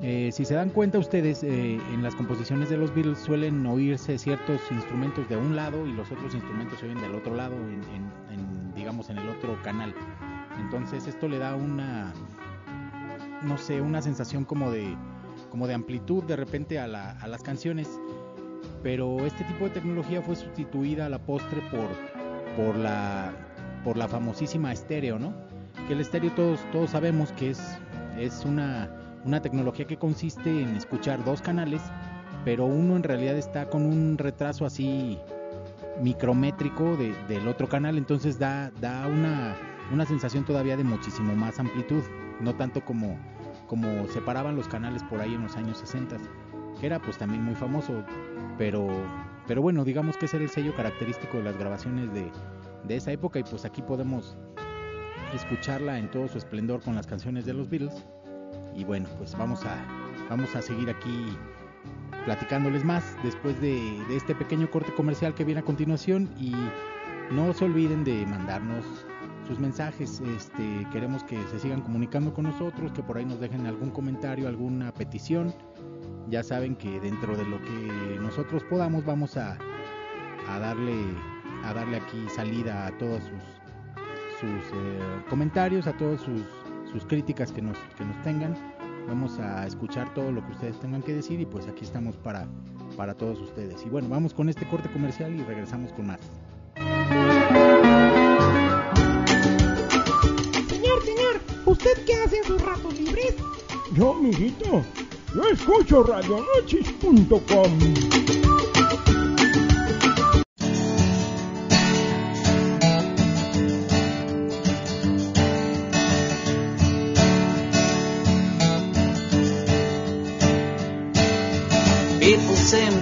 Eh, 0.03 0.31
si 0.33 0.47
se 0.47 0.55
dan 0.55 0.71
cuenta 0.71 0.99
ustedes, 0.99 1.43
eh, 1.43 1.79
en 1.93 2.03
las 2.03 2.15
composiciones 2.15 2.71
de 2.71 2.79
los 2.79 2.95
Beatles 2.95 3.19
suelen 3.19 3.67
oírse 3.67 4.17
ciertos 4.19 4.61
instrumentos 4.71 5.29
de 5.29 5.37
un 5.37 5.55
lado 5.55 5.87
y 5.87 5.93
los 5.93 6.11
otros 6.11 6.35
instrumentos 6.35 6.79
se 6.79 6.87
oyen 6.87 7.01
del 7.03 7.15
otro 7.15 7.35
lado, 7.35 7.55
en, 7.55 7.83
en- 7.95 8.33
en, 8.39 8.75
digamos 8.75 9.11
en 9.11 9.19
el 9.19 9.29
otro 9.29 9.61
canal. 9.63 9.95
Entonces 10.59 11.07
esto 11.07 11.29
le 11.29 11.39
da 11.39 11.55
una, 11.55 12.15
no 13.43 13.59
sé, 13.59 13.83
una 13.83 14.01
sensación 14.01 14.45
como 14.47 14.71
de, 14.71 14.97
como 15.51 15.67
de 15.67 15.75
amplitud 15.75 16.25
de 16.25 16.37
repente 16.37 16.79
a, 16.79 16.87
la- 16.87 17.11
a 17.13 17.29
las 17.29 17.43
canciones. 17.43 18.01
Pero 18.83 19.27
este 19.27 19.45
tipo 19.45 19.65
de 19.65 19.71
tecnología 19.73 20.23
fue 20.23 20.35
sustituida 20.35 21.07
a 21.07 21.09
la 21.11 21.19
postre 21.19 21.61
por, 21.71 21.91
por 22.57 22.75
la, 22.77 23.33
por 23.85 23.99
la 23.99 24.09
famosísima 24.09 24.73
estéreo, 24.73 25.19
¿no? 25.19 25.35
Que 25.87 25.93
el 25.93 26.01
estéreo 26.01 26.31
todos, 26.33 26.61
todos 26.73 26.89
sabemos 26.91 27.33
que 27.33 27.51
es, 27.51 27.61
es 28.19 28.45
una, 28.47 28.89
una 29.25 29.41
tecnología 29.43 29.87
que 29.87 29.97
consiste 29.97 30.63
en 30.63 30.77
escuchar 30.77 31.25
dos 31.25 31.43
canales, 31.43 31.83
pero 32.45 32.65
uno 32.67 32.97
en 32.97 33.03
realidad 33.03 33.37
está 33.37 33.69
con 33.69 33.85
un 33.85 34.17
retraso 34.19 34.65
así 34.65 35.19
micrométrico 36.03 36.97
de- 36.97 37.15
del 37.29 37.47
otro 37.49 37.69
canal, 37.69 37.99
entonces 37.99 38.39
da, 38.39 38.71
da 38.81 39.07
una, 39.07 39.55
una 39.93 40.07
sensación 40.07 40.45
todavía 40.45 40.77
de 40.77 40.85
muchísimo 40.85 41.35
más 41.35 41.59
amplitud, 41.59 42.03
no 42.41 42.55
tanto 42.55 42.83
como, 42.85 43.19
como 43.67 44.07
separaban 44.09 44.57
los 44.57 44.69
canales 44.69 45.03
por 45.05 45.21
ahí 45.21 45.35
en 45.35 45.43
los 45.43 45.57
años 45.57 45.79
60, 45.79 46.17
que 46.81 46.87
era 46.87 46.99
pues 47.01 47.19
también 47.19 47.43
muy 47.45 47.55
famoso, 47.55 48.03
pero, 48.57 48.89
pero 49.47 49.61
bueno, 49.61 49.85
digamos 49.85 50.17
que 50.17 50.25
ese 50.27 50.37
era 50.37 50.45
el 50.45 50.51
sello 50.51 50.75
característico 50.75 51.37
de 51.39 51.45
las 51.45 51.59
grabaciones 51.59 52.13
de, 52.15 52.31
de 52.85 52.97
esa 52.97 53.13
época 53.13 53.39
y 53.39 53.43
pues 53.43 53.65
aquí 53.67 53.83
podemos 53.83 54.37
escucharla 55.35 55.99
en 55.99 56.11
todo 56.11 56.29
su 56.29 56.39
esplendor 56.39 56.81
con 56.83 56.95
las 56.95 57.07
canciones 57.07 57.45
de 57.45 57.53
los 57.55 57.69
Beatles. 57.69 58.05
Y 58.75 58.85
bueno, 58.85 59.09
pues 59.19 59.37
vamos 59.37 59.65
a, 59.65 59.77
vamos 60.29 60.55
a 60.55 60.63
seguir 60.63 60.91
aquí 60.91 61.37
platicándoles 62.25 62.85
más 62.85 63.17
después 63.23 63.61
de, 63.61 64.01
este 64.15 64.35
pequeño 64.35 64.71
corte 64.71 64.93
comercial 64.95 65.35
que 65.35 65.45
viene 65.45 65.61
a 65.61 65.65
continuación. 65.65 66.31
Y 66.39 66.55
no 67.31 67.53
se 67.53 67.65
olviden 67.65 68.05
de 68.05 68.27
mandarnos 68.27 68.85
sus 69.47 69.59
mensajes, 69.59 70.21
este, 70.21 70.87
queremos 70.93 71.25
que 71.25 71.37
se 71.49 71.59
sigan 71.59 71.81
comunicando 71.81 72.33
con 72.33 72.45
nosotros, 72.45 72.93
que 72.93 73.03
por 73.03 73.17
ahí 73.17 73.25
nos 73.25 73.41
dejen 73.41 73.67
algún 73.67 73.91
comentario, 73.91 74.47
alguna 74.47 74.93
petición, 74.93 75.53
ya 76.29 76.45
saben 76.45 76.77
que 76.77 77.01
dentro 77.01 77.37
de 77.37 77.45
lo 77.45 77.61
que 77.61 78.19
nosotros 78.21 78.63
podamos 78.65 79.05
vamos 79.05 79.37
a, 79.37 79.59
a 80.49 80.59
darle 80.61 81.05
a 81.65 81.75
darle 81.75 81.97
aquí 81.97 82.27
salida 82.29 82.87
a 82.87 82.97
todos 82.97 83.25
sus 83.25 83.61
sus 84.41 84.73
eh, 84.73 85.23
comentarios, 85.29 85.87
a 85.87 85.93
todas 85.93 86.21
sus, 86.23 86.43
sus 86.93 87.05
críticas 87.05 87.53
que 87.53 87.63
nos, 87.63 87.79
que 87.97 88.05
nos 88.05 88.21
tengan. 88.23 88.57
Vamos 89.09 89.39
a 89.39 89.67
escuchar 89.67 90.13
todo 90.15 90.31
lo 90.31 90.45
que 90.45 90.53
ustedes 90.53 90.79
tengan 90.81 91.03
que 91.03 91.15
decir 91.15 91.41
y 91.41 91.47
pues 91.47 91.67
aquí 91.67 91.85
estamos 91.85 92.17
para, 92.17 92.47
para 92.97 93.15
todos 93.15 93.41
ustedes. 93.41 93.85
Y 93.85 93.89
bueno, 93.89 94.09
vamos 94.09 94.35
con 94.35 94.49
este 94.49 94.69
corte 94.69 94.91
comercial 94.91 95.35
y 95.35 95.43
regresamos 95.43 95.93
con 95.93 96.07
más. 96.09 96.21
Señor, 100.69 101.03
señor, 101.03 101.41
¿usted 101.67 102.05
qué 102.07 102.15
hace 102.25 102.39
en 102.39 102.45
sus 102.45 102.63
ratos 102.63 102.99
libres? 102.99 103.35
Yo, 103.95 104.15
mijito, 104.15 104.83
yo 105.35 105.43
escucho 105.51 106.05
radionoches.com. 106.05 108.50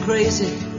crazy. 0.09 0.78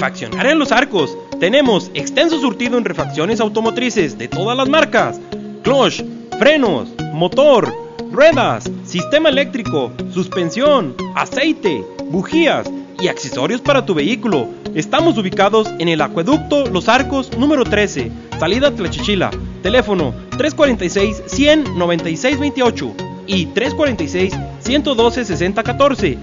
Refaccionar 0.00 0.46
en 0.46 0.58
los 0.58 0.72
arcos. 0.72 1.14
Tenemos 1.40 1.90
extenso 1.92 2.40
surtido 2.40 2.78
en 2.78 2.86
refacciones 2.86 3.38
automotrices 3.38 4.16
de 4.16 4.28
todas 4.28 4.56
las 4.56 4.66
marcas. 4.66 5.20
Clutch, 5.62 6.02
frenos, 6.38 6.88
motor, 7.12 7.70
ruedas, 8.10 8.64
sistema 8.86 9.28
eléctrico, 9.28 9.92
suspensión, 10.10 10.94
aceite, 11.14 11.84
bujías 12.06 12.66
y 12.98 13.08
accesorios 13.08 13.60
para 13.60 13.84
tu 13.84 13.92
vehículo. 13.92 14.48
Estamos 14.74 15.18
ubicados 15.18 15.68
en 15.78 15.88
el 15.90 16.00
acueducto 16.00 16.64
Los 16.64 16.88
Arcos 16.88 17.36
número 17.36 17.64
13, 17.64 18.10
salida 18.38 18.70
Tlachichila. 18.70 19.30
Teléfono 19.62 20.14
346 20.30 21.24
196 21.26 22.40
28 22.40 22.94
y 23.26 23.44
346 23.44 24.34
112 24.60 25.24
6014. 25.26 26.18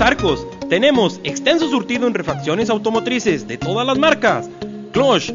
Arcos 0.00 0.46
tenemos 0.68 1.20
extenso 1.24 1.68
surtido 1.68 2.06
en 2.06 2.14
refacciones 2.14 2.70
automotrices 2.70 3.46
de 3.46 3.58
todas 3.58 3.86
las 3.86 3.98
marcas. 3.98 4.48
Clutch, 4.92 5.32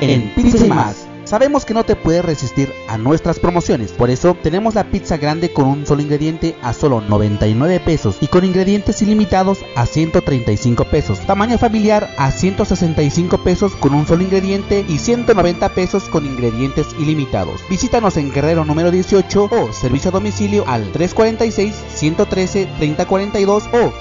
En 0.00 0.32
Pizza 0.34 0.64
y 0.64 0.68
Más. 0.68 1.06
Sabemos 1.24 1.64
que 1.66 1.74
no 1.74 1.84
te 1.84 1.94
puedes 1.94 2.24
resistir 2.24 2.72
a 2.88 2.96
nuestras 2.96 3.38
promociones, 3.38 3.92
por 3.92 4.08
eso 4.08 4.34
tenemos 4.42 4.74
la 4.74 4.84
pizza 4.84 5.18
grande 5.18 5.52
con 5.52 5.66
un 5.66 5.84
solo 5.84 6.00
ingrediente 6.00 6.56
a 6.62 6.72
solo 6.72 7.02
99 7.02 7.80
pesos 7.80 8.16
y 8.22 8.28
con 8.28 8.46
ingredientes 8.46 9.02
ilimitados 9.02 9.58
a 9.76 9.84
135 9.84 10.84
pesos. 10.84 11.20
Tamaño 11.26 11.58
familiar 11.58 12.08
a 12.16 12.30
165 12.30 13.44
pesos 13.44 13.76
con 13.76 13.92
un 13.92 14.06
solo 14.06 14.22
ingrediente 14.22 14.86
y 14.88 14.96
190 14.96 15.68
pesos 15.74 16.04
con 16.04 16.24
ingredientes 16.24 16.86
ilimitados. 16.98 17.60
Visítanos 17.68 18.16
en 18.16 18.32
Guerrero 18.32 18.64
número 18.64 18.90
18 18.90 19.50
o 19.52 19.72
servicio 19.74 20.08
a 20.08 20.12
domicilio 20.12 20.64
al 20.66 20.90
346-113-3042 20.94 23.68
o 23.74 23.92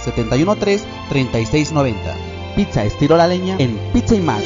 713-3690. 1.11 1.95
Pizza 2.55 2.85
estilo 2.85 3.17
la 3.17 3.27
leña 3.27 3.57
en 3.59 3.77
Pizza 3.91 4.15
y 4.15 4.21
Más. 4.21 4.43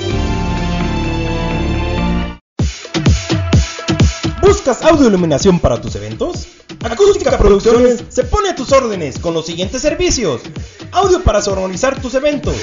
¿Buscas 4.63 4.85
audio 4.85 5.07
iluminación 5.07 5.59
para 5.59 5.81
tus 5.81 5.95
eventos? 5.95 6.45
Acústica 6.83 7.35
Producciones 7.35 8.03
se 8.09 8.23
pone 8.25 8.49
a 8.49 8.55
tus 8.55 8.71
órdenes 8.71 9.17
con 9.17 9.33
los 9.33 9.47
siguientes 9.47 9.81
servicios. 9.81 10.41
Audio 10.91 11.23
para 11.23 11.41
sonorizar 11.41 11.99
tus 11.99 12.13
eventos. 12.13 12.53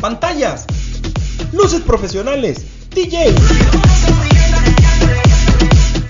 Pantallas. 0.00 0.64
Luces 1.52 1.82
profesionales. 1.82 2.64
DJ. 2.92 3.32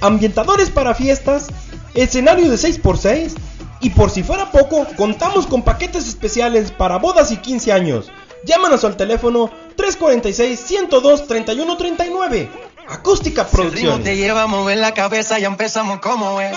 Ambientadores 0.01 0.71
para 0.71 0.95
fiestas. 0.95 1.49
Escenario 1.93 2.49
de 2.49 2.57
6x6. 2.57 3.35
Y 3.83 3.91
por 3.91 4.09
si 4.09 4.23
fuera 4.23 4.51
poco, 4.51 4.87
contamos 4.97 5.47
con 5.47 5.65
paquetes 5.65 6.09
especiales 6.09 6.73
para 6.73 6.97
bodas 6.97 7.31
y 7.31 7.37
15 7.37 7.73
años. 7.73 8.11
Llámanos 8.43 8.85
al 8.85 8.97
teléfono 8.97 9.51
346-102-3139. 9.77 12.49
Acústica 12.91 13.45
Si 13.45 13.57
el 13.57 13.63
ritmo 13.63 13.71
Producciones. 13.71 14.05
te 14.05 14.17
lleva 14.17 14.43
a 14.43 14.47
mover 14.47 14.79
la 14.79 14.93
cabeza, 14.93 15.39
ya 15.39 15.47
empezamos 15.47 16.01
como 16.01 16.41
es. 16.41 16.57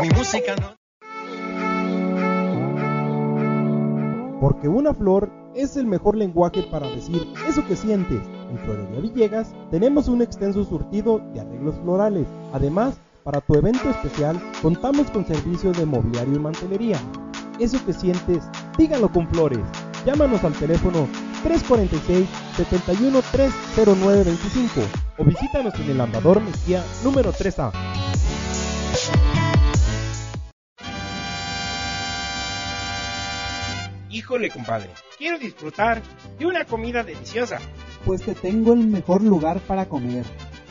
Mi 0.00 0.08
música 0.10 0.54
no. 0.56 0.76
Porque 4.40 4.68
una 4.68 4.94
flor 4.94 5.30
es 5.56 5.76
el 5.76 5.86
mejor 5.86 6.16
lenguaje 6.16 6.62
para 6.62 6.88
decir 6.88 7.26
eso 7.48 7.66
que 7.66 7.74
sientes. 7.74 8.20
En 8.50 8.58
Florería 8.60 9.00
Villegas 9.00 9.48
tenemos 9.72 10.06
un 10.06 10.22
extenso 10.22 10.64
surtido 10.64 11.18
de 11.34 11.40
arreglos 11.40 11.74
florales. 11.82 12.26
Además, 12.52 12.94
para 13.24 13.40
tu 13.40 13.54
evento 13.56 13.90
especial 13.90 14.40
contamos 14.62 15.10
con 15.10 15.26
servicio 15.26 15.72
de 15.72 15.84
mobiliario 15.84 16.36
y 16.36 16.38
mantelería. 16.38 17.00
Eso 17.58 17.84
que 17.84 17.92
sientes, 17.92 18.44
dígalo 18.78 19.10
con 19.10 19.28
flores. 19.28 19.58
Llámanos 20.06 20.44
al 20.44 20.52
teléfono 20.52 21.08
346 21.42 22.28
71 22.56 23.20
30925 23.32 25.07
o 25.18 25.24
visítanos 25.24 25.74
en 25.80 25.90
el 25.90 26.00
Ambador 26.00 26.40
Mejía 26.40 26.84
número 27.02 27.32
3A. 27.32 27.72
Híjole, 34.10 34.50
compadre, 34.50 34.90
quiero 35.18 35.38
disfrutar 35.38 36.02
de 36.38 36.46
una 36.46 36.64
comida 36.64 37.02
deliciosa. 37.02 37.58
Pues 38.04 38.22
te 38.22 38.34
tengo 38.34 38.72
el 38.72 38.86
mejor 38.86 39.22
lugar 39.22 39.60
para 39.60 39.86
comer. 39.86 40.24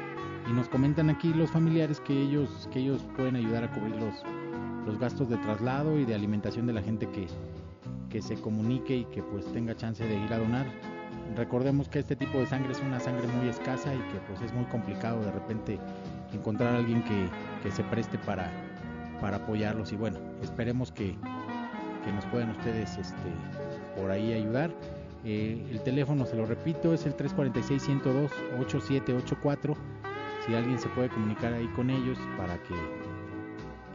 Y 0.49 0.53
nos 0.53 0.69
comentan 0.69 1.11
aquí 1.11 1.33
los 1.33 1.51
familiares 1.51 2.01
que 2.01 2.23
ellos, 2.23 2.69
pueden 3.17 3.35
ayudar 3.37 3.65
a 3.65 3.73
cubrir 3.73 3.97
los 3.97 4.23
gastos 4.99 5.29
de 5.29 5.37
traslado 5.39 5.99
y 5.99 6.05
de 6.05 6.15
alimentación 6.15 6.67
de 6.67 6.75
la 6.75 6.83
gente 6.83 7.09
que, 7.09 7.27
que 8.11 8.23
se 8.23 8.37
comunique 8.37 8.97
y 8.97 9.05
que 9.07 9.23
pues 9.23 9.45
tenga 9.53 9.77
chance 9.77 10.05
de 10.05 10.15
ir 10.15 10.33
a 10.33 10.39
donar. 10.39 10.67
Recordemos 11.37 11.89
que 11.89 11.99
este 11.99 12.15
tipo 12.17 12.39
de 12.39 12.47
sangre 12.47 12.73
es 12.73 12.81
una 12.81 13.01
sangre 13.01 13.27
muy 13.29 13.49
escasa 13.49 13.95
y 13.95 13.99
que 13.99 14.19
pues 14.29 14.41
es 14.43 14.53
muy 14.53 14.65
complicado 14.67 15.23
de 15.23 15.33
repente 15.33 15.79
encontrar 16.33 16.75
a 16.75 16.79
alguien 16.79 17.03
que, 17.03 17.29
que 17.63 17.71
se 17.71 17.83
preste 17.85 18.19
para, 18.19 18.51
para 19.21 19.37
apoyarlos 19.39 19.93
y 19.93 19.97
bueno, 19.97 20.19
esperemos 20.43 20.93
que, 20.93 21.17
que 22.05 22.13
nos 22.13 22.25
puedan 22.27 22.51
ustedes 22.51 22.97
este, 22.97 23.31
por 23.97 24.11
ahí 24.11 24.33
ayudar. 24.33 24.71
Eh, 25.25 25.67
el 25.71 25.81
teléfono, 25.83 26.25
se 26.25 26.37
lo 26.37 26.47
repito, 26.47 26.95
es 26.95 27.05
el 27.05 27.17
346-102-8784. 27.17 29.75
Si 30.47 30.55
alguien 30.55 30.79
se 30.79 30.89
puede 30.91 31.09
comunicar 31.09 31.53
ahí 31.53 31.67
con 31.75 31.91
ellos 31.91 32.17
para 32.39 32.63
que 32.63 32.75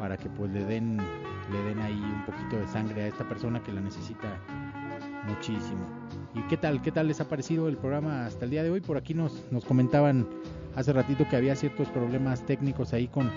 para 0.02 0.18
que 0.18 0.30
pues 0.32 0.52
le 0.52 0.66
den 0.66 0.98
le 0.98 1.64
den 1.64 1.80
ahí 1.80 1.94
un 1.94 2.26
poquito 2.26 2.58
de 2.58 2.68
sangre 2.68 3.04
a 3.04 3.08
esta 3.08 3.24
persona 3.30 3.62
que 3.62 3.72
la 3.72 3.82
necesita 3.82 4.30
muchísimo. 5.28 5.86
¿Y 6.34 6.42
qué 6.48 6.58
tal? 6.58 6.82
¿Qué 6.82 6.92
tal 6.92 7.08
les 7.08 7.22
ha 7.22 7.30
parecido 7.30 7.68
el 7.68 7.78
programa 7.78 8.26
hasta 8.26 8.46
el 8.46 8.52
día 8.52 8.64
de 8.64 8.72
hoy? 8.72 8.82
Por 8.82 8.98
aquí 8.98 9.14
nos, 9.14 9.46
nos 9.52 9.64
comentaban 9.64 10.28
hace 10.76 10.92
ratito 10.92 11.28
que 11.30 11.36
había 11.36 11.56
ciertos 11.56 11.88
problemas 11.90 12.44
técnicos 12.48 12.94
ahí 12.94 13.08
con, 13.10 13.30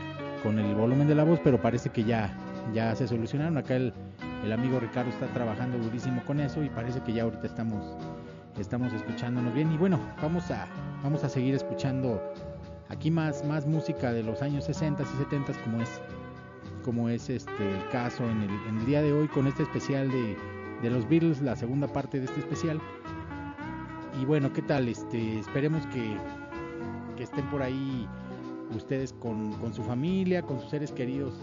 con 0.42 0.58
el 0.58 0.74
volumen 0.74 1.06
de 1.06 1.14
la 1.14 1.24
voz, 1.24 1.38
pero 1.44 1.60
parece 1.60 1.90
que 1.90 2.02
ya, 2.02 2.34
ya 2.72 2.94
se 2.94 3.06
solucionaron. 3.08 3.58
Acá 3.58 3.76
el, 3.76 3.92
el 4.42 4.50
amigo 4.50 4.80
Ricardo 4.80 5.10
está 5.10 5.26
trabajando 5.34 5.76
durísimo 5.76 6.24
con 6.24 6.40
eso 6.40 6.62
y 6.64 6.70
parece 6.70 7.00
que 7.00 7.12
ya 7.12 7.24
ahorita 7.24 7.46
estamos, 7.46 7.84
estamos 8.58 8.90
escuchándonos 8.94 9.52
bien. 9.52 9.70
Y 9.70 9.76
bueno, 9.76 10.00
vamos 10.22 10.50
a, 10.50 10.66
vamos 11.02 11.24
a 11.24 11.28
seguir 11.28 11.54
escuchando 11.54 12.22
aquí 12.88 13.10
más, 13.10 13.44
más 13.44 13.66
música 13.66 14.12
de 14.12 14.22
los 14.22 14.40
años 14.40 14.64
60 14.64 15.02
y 15.02 15.06
70 15.18 15.52
como 15.64 15.82
es, 15.82 16.00
como 16.84 17.08
es 17.08 17.30
este 17.30 17.74
el 17.74 17.88
caso 17.88 18.22
en 18.28 18.42
el, 18.42 18.86
día 18.86 19.02
de 19.02 19.12
hoy 19.12 19.26
con 19.28 19.46
este 19.46 19.62
especial 19.62 20.10
de, 20.10 20.36
de 20.82 20.90
los 20.90 21.08
Beatles, 21.08 21.40
la 21.40 21.56
segunda 21.56 21.88
parte 21.88 22.18
de 22.18 22.26
este 22.26 22.40
especial. 22.40 22.80
Y 24.20 24.24
bueno, 24.26 24.52
¿qué 24.52 24.62
tal? 24.62 24.88
Este, 24.88 25.40
esperemos 25.40 25.86
que, 25.86 26.16
que 27.16 27.24
estén 27.24 27.48
por 27.50 27.62
ahí 27.62 28.06
ustedes 28.74 29.12
con, 29.14 29.52
con 29.54 29.72
su 29.74 29.82
familia, 29.82 30.42
con 30.42 30.60
sus 30.60 30.70
seres 30.70 30.92
queridos, 30.92 31.34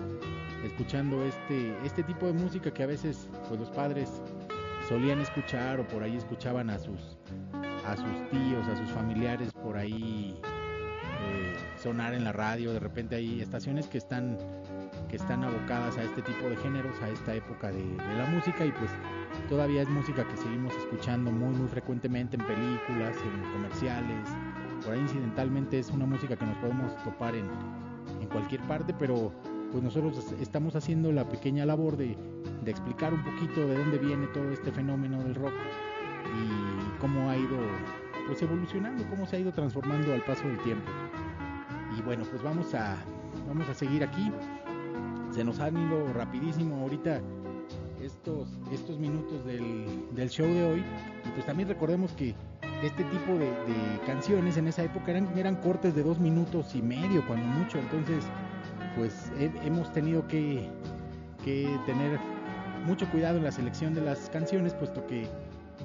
escuchando 0.63 1.23
este, 1.23 1.75
este 1.83 2.03
tipo 2.03 2.27
de 2.27 2.33
música 2.33 2.71
que 2.71 2.83
a 2.83 2.87
veces 2.87 3.27
pues 3.47 3.59
los 3.59 3.69
padres 3.71 4.21
solían 4.87 5.19
escuchar 5.21 5.79
o 5.79 5.87
por 5.87 6.03
ahí 6.03 6.15
escuchaban 6.17 6.69
a 6.69 6.77
sus, 6.77 7.17
a 7.85 7.95
sus 7.95 8.29
tíos, 8.29 8.67
a 8.67 8.77
sus 8.77 8.89
familiares 8.91 9.51
por 9.53 9.77
ahí 9.77 10.39
eh, 10.43 11.55
sonar 11.81 12.13
en 12.13 12.23
la 12.23 12.31
radio. 12.31 12.73
De 12.73 12.79
repente 12.79 13.15
hay 13.15 13.41
estaciones 13.41 13.87
que 13.87 13.97
están 13.97 14.37
que 15.11 15.17
están 15.17 15.43
abocadas 15.43 15.97
a 15.97 16.03
este 16.03 16.21
tipo 16.21 16.49
de 16.49 16.55
géneros, 16.57 16.99
a 17.01 17.09
esta 17.09 17.35
época 17.35 17.67
de, 17.67 17.83
de 17.83 18.15
la 18.17 18.25
música 18.27 18.65
y 18.65 18.71
pues 18.71 18.89
todavía 19.49 19.81
es 19.81 19.89
música 19.89 20.25
que 20.25 20.37
seguimos 20.37 20.73
escuchando 20.77 21.31
muy 21.31 21.53
muy 21.53 21.67
frecuentemente 21.67 22.37
en 22.37 22.45
películas, 22.45 23.15
en 23.23 23.51
comerciales, 23.51 24.29
por 24.83 24.93
ahí 24.93 25.01
incidentalmente 25.01 25.77
es 25.79 25.91
una 25.91 26.05
música 26.05 26.35
que 26.35 26.45
nos 26.45 26.57
podemos 26.57 26.95
topar 27.03 27.35
en, 27.35 27.45
en 28.21 28.27
cualquier 28.29 28.61
parte, 28.61 28.93
pero 28.97 29.33
pues 29.71 29.83
nosotros 29.83 30.33
estamos 30.39 30.75
haciendo 30.75 31.11
la 31.11 31.27
pequeña 31.27 31.65
labor 31.65 31.97
de, 31.97 32.17
de 32.63 32.71
explicar 32.71 33.13
un 33.13 33.23
poquito 33.23 33.67
de 33.67 33.77
dónde 33.77 33.97
viene 33.97 34.27
todo 34.27 34.49
este 34.51 34.71
fenómeno 34.71 35.21
del 35.23 35.35
rock 35.35 35.53
y 36.33 36.99
cómo 36.99 37.29
ha 37.29 37.37
ido 37.37 37.57
pues 38.27 38.41
evolucionando, 38.41 39.05
cómo 39.09 39.25
se 39.25 39.35
ha 39.35 39.39
ido 39.39 39.51
transformando 39.51 40.13
al 40.13 40.23
paso 40.23 40.47
del 40.47 40.57
tiempo. 40.59 40.89
Y 41.97 42.01
bueno, 42.01 42.23
pues 42.29 42.41
vamos 42.41 42.73
a 42.73 42.97
vamos 43.47 43.67
a 43.69 43.73
seguir 43.73 44.03
aquí. 44.03 44.31
Se 45.31 45.43
nos 45.43 45.59
han 45.59 45.77
ido 45.77 46.11
rapidísimo 46.13 46.81
ahorita 46.81 47.21
estos 48.01 48.49
estos 48.71 48.97
minutos 48.99 49.45
del, 49.45 49.85
del 50.13 50.29
show 50.29 50.47
de 50.47 50.63
hoy. 50.65 50.83
Y 51.25 51.29
pues 51.29 51.45
también 51.45 51.69
recordemos 51.69 52.11
que 52.13 52.35
este 52.83 53.03
tipo 53.05 53.37
de, 53.37 53.51
canciones 54.05 54.57
en 54.57 54.67
esa 54.67 54.83
época 54.83 55.11
eran, 55.11 55.37
eran 55.37 55.55
cortes 55.57 55.93
de 55.95 56.03
dos 56.03 56.19
minutos 56.19 56.73
y 56.75 56.81
medio, 56.81 57.25
cuando 57.27 57.45
mucho. 57.45 57.77
Entonces, 57.77 58.25
pues 58.95 59.31
he- 59.39 59.51
hemos 59.65 59.91
tenido 59.93 60.27
que, 60.27 60.67
que 61.45 61.79
tener 61.85 62.19
mucho 62.85 63.07
cuidado 63.11 63.37
en 63.37 63.43
la 63.43 63.51
selección 63.51 63.93
de 63.93 64.01
las 64.01 64.29
canciones, 64.31 64.73
puesto 64.73 65.05
que 65.05 65.27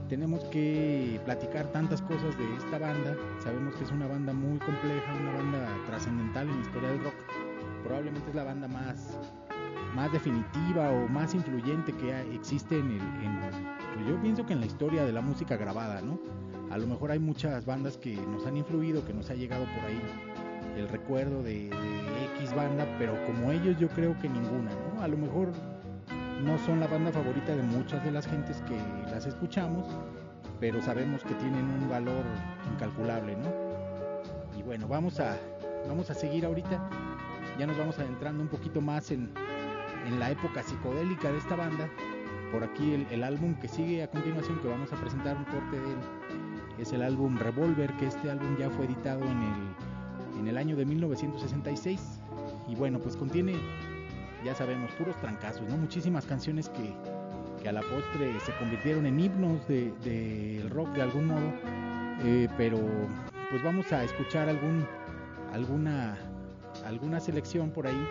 tenemos 0.09 0.43
que 0.45 1.21
platicar 1.25 1.67
tantas 1.67 2.01
cosas 2.03 2.37
de 2.39 2.55
esta 2.57 2.79
banda. 2.79 3.15
Sabemos 3.43 3.75
que 3.77 3.85
es 3.85 3.91
una 3.91 4.07
banda 4.07 4.33
muy 4.33 4.59
compleja, 4.59 5.13
una 5.21 5.33
banda 5.35 5.69
trascendental 5.87 6.49
en 6.49 6.57
la 6.57 6.63
historia 6.63 6.89
del 6.89 7.05
rock. 7.05 7.15
Probablemente 7.87 8.29
es 8.29 8.35
la 8.35 8.45
banda 8.45 8.69
más, 8.69 9.19
más 9.95 10.13
definitiva 10.13 10.91
o 10.91 11.09
más 11.09 11.35
influyente 11.35 11.93
que 11.93 12.35
existe 12.35 12.79
en 12.79 12.91
el, 12.91 13.01
en, 13.01 13.41
pues 13.95 14.07
yo 14.09 14.21
pienso 14.21 14.45
que 14.45 14.55
en 14.55 14.61
la 14.61 14.67
historia 14.67 15.05
de 15.05 15.13
la 15.13 15.21
música 15.21 15.57
grabada, 15.57 16.01
¿no? 16.01 16.19
A 16.71 16.79
lo 16.79 16.87
mejor 16.89 17.13
hay 17.13 17.21
muchas 17.21 17.65
bandas 17.65 17.97
que 17.97 18.17
nos 18.17 18.45
han 18.47 18.57
influido, 18.57 19.05
que 19.05 19.15
nos 19.15 19.31
ha 19.31 19.35
llegado 19.35 19.65
por 19.67 19.85
ahí 19.85 20.03
el 20.77 20.89
recuerdo 20.89 21.43
de, 21.43 21.71
de 21.71 22.25
X 22.41 22.55
banda, 22.55 22.87
pero 22.99 23.15
como 23.25 23.53
ellos 23.53 23.79
yo 23.79 23.89
creo 23.89 24.19
que 24.19 24.29
ninguna, 24.29 24.71
¿no? 24.95 25.03
A 25.03 25.09
lo 25.09 25.17
mejor 25.17 25.53
no 26.43 26.59
son 26.59 26.81
la 26.81 26.87
banda 26.87 27.13
favorita 27.13 27.55
de 27.55 27.63
muchas 27.63 28.05
de 28.05 28.11
las 28.11 28.27
gentes 28.27 28.63
que 28.63 28.77
las 29.11 29.27
escuchamos, 29.27 29.87
pero 30.61 30.83
sabemos 30.83 31.23
que 31.23 31.35
tienen 31.35 31.65
un 31.65 31.89
valor 31.89 32.25
incalculable, 32.73 33.37
¿no? 33.37 34.59
Y 34.59 34.63
bueno, 34.63 34.89
vamos 34.89 35.21
a, 35.21 35.37
vamos 35.89 36.11
a 36.11 36.15
seguir 36.15 36.45
ahorita, 36.45 36.89
ya 37.59 37.67
nos 37.67 37.77
vamos 37.79 37.99
adentrando 37.99 38.43
un 38.43 38.49
poquito 38.49 38.81
más 38.81 39.11
en, 39.11 39.31
en 40.07 40.21
la 40.21 40.31
época 40.31 40.63
psicodélica 40.63 41.31
de 41.31 41.39
esta 41.39 41.57
banda. 41.57 41.89
Por 42.53 42.63
aquí 42.63 43.07
el, 43.11 43.25
álbum 43.25 43.55
que 43.55 43.69
sigue 43.69 44.03
a 44.03 44.11
continuación, 44.11 44.61
que 44.61 44.69
vamos 44.69 44.93
a 44.93 44.97
presentar 44.97 45.37
un 45.37 45.45
corte 45.45 45.81
de 45.81 45.93
él, 45.93 45.99
es 46.79 46.93
el 46.93 47.03
álbum 47.03 47.37
Revolver, 47.37 47.93
que 47.95 48.07
este 48.07 48.31
álbum 48.31 48.57
ya 48.57 48.71
fue 48.71 48.87
editado 48.87 49.23
en 49.25 49.43
el, 49.43 50.41
en 50.41 50.49
el 50.49 50.57
año 50.57 50.77
de 50.77 50.85
1966. 50.85 52.21
Y 52.69 52.75
bueno, 52.77 53.01
pues 53.01 53.17
contiene, 53.17 53.55
ya 54.45 54.55
sabemos, 54.55 54.91
puros 54.93 55.17
trancazos, 55.17 55.69
¿no? 55.69 55.77
Muchísimas 55.77 56.25
canciones 56.25 56.69
que, 56.69 56.95
que 57.63 57.69
a 57.69 57.73
la 57.73 57.81
postre 57.81 58.39
se 58.41 58.53
convirtieron 58.59 59.07
en 59.07 59.19
himnos 59.19 59.67
del 59.67 59.99
de, 60.03 60.59
del 60.61 60.71
rock 60.71 60.91
de 60.91 61.03
algún 61.03 61.27
modo. 61.27 61.53
Eh, 62.25 62.49
pero 62.57 62.79
pues 63.51 63.63
vamos 63.63 63.93
a 63.93 64.05
escuchar 64.05 64.49
algún, 64.49 64.87
alguna, 65.53 66.17
alguna 66.87 67.21
selección 67.21 67.71
por 67.71 67.87
ahí 67.87 68.07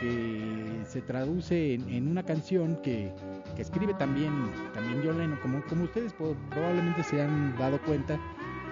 que 0.00 0.82
se 0.84 1.00
traduce 1.02 1.74
en, 1.74 1.88
en 1.88 2.08
una 2.08 2.22
canción 2.22 2.76
que, 2.82 3.12
que, 3.54 3.62
escribe 3.62 3.94
también, 3.94 4.32
también 4.74 5.00
John 5.04 5.18
Lennon. 5.18 5.38
Como, 5.40 5.62
como 5.64 5.84
ustedes 5.84 6.12
probablemente 6.12 7.02
se 7.02 7.22
han 7.22 7.56
dado 7.58 7.80
cuenta, 7.82 8.18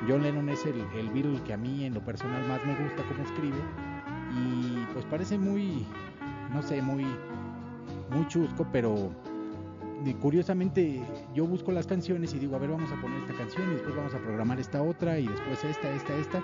John 0.08 0.22
Lennon 0.22 0.48
es 0.48 0.64
el, 0.66 0.80
el 0.96 1.10
Beatle 1.10 1.42
que 1.44 1.54
a 1.54 1.56
mí 1.56 1.84
en 1.84 1.94
lo 1.94 2.04
personal 2.04 2.46
más 2.46 2.64
me 2.66 2.74
gusta 2.76 3.02
como 3.08 3.24
escribe. 3.24 3.58
Y 4.36 4.84
pues 4.92 5.04
parece 5.06 5.38
muy, 5.38 5.86
no 6.52 6.62
sé, 6.62 6.82
muy, 6.82 7.06
muy 8.10 8.26
chusco, 8.28 8.66
pero 8.72 9.10
curiosamente 10.12 11.00
yo 11.34 11.46
busco 11.46 11.72
las 11.72 11.86
canciones 11.86 12.34
y 12.34 12.38
digo, 12.38 12.56
a 12.56 12.58
ver, 12.58 12.70
vamos 12.70 12.92
a 12.92 13.00
poner 13.00 13.20
esta 13.22 13.34
canción 13.34 13.70
y 13.70 13.74
después 13.74 13.96
vamos 13.96 14.14
a 14.14 14.18
programar 14.18 14.60
esta 14.60 14.82
otra 14.82 15.18
y 15.18 15.26
después 15.26 15.64
esta, 15.64 15.90
esta, 15.94 16.14
esta. 16.16 16.42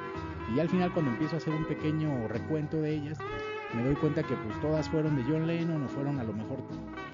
Y 0.55 0.61
al 0.61 0.69
final 0.69 0.93
cuando 0.95 1.11
empiezo 1.11 1.35
a 1.35 1.39
hacer 1.39 1.53
un 1.53 1.67
pequeño 1.67 2.29
recuento 2.29 2.79
de 2.81 2.95
ellas, 2.95 3.19
me 3.75 3.85
doy 3.85 3.95
cuenta 3.97 4.23
que 4.23 4.35
pues 4.35 4.59
todas 4.61 4.89
fueron 4.89 5.17
de 5.17 5.25
John 5.25 5.47
Lennon 5.47 5.85
o 5.85 5.89
fueron 5.89 6.19
a 6.19 6.25
lo 6.25 6.33
mejor 6.33 6.59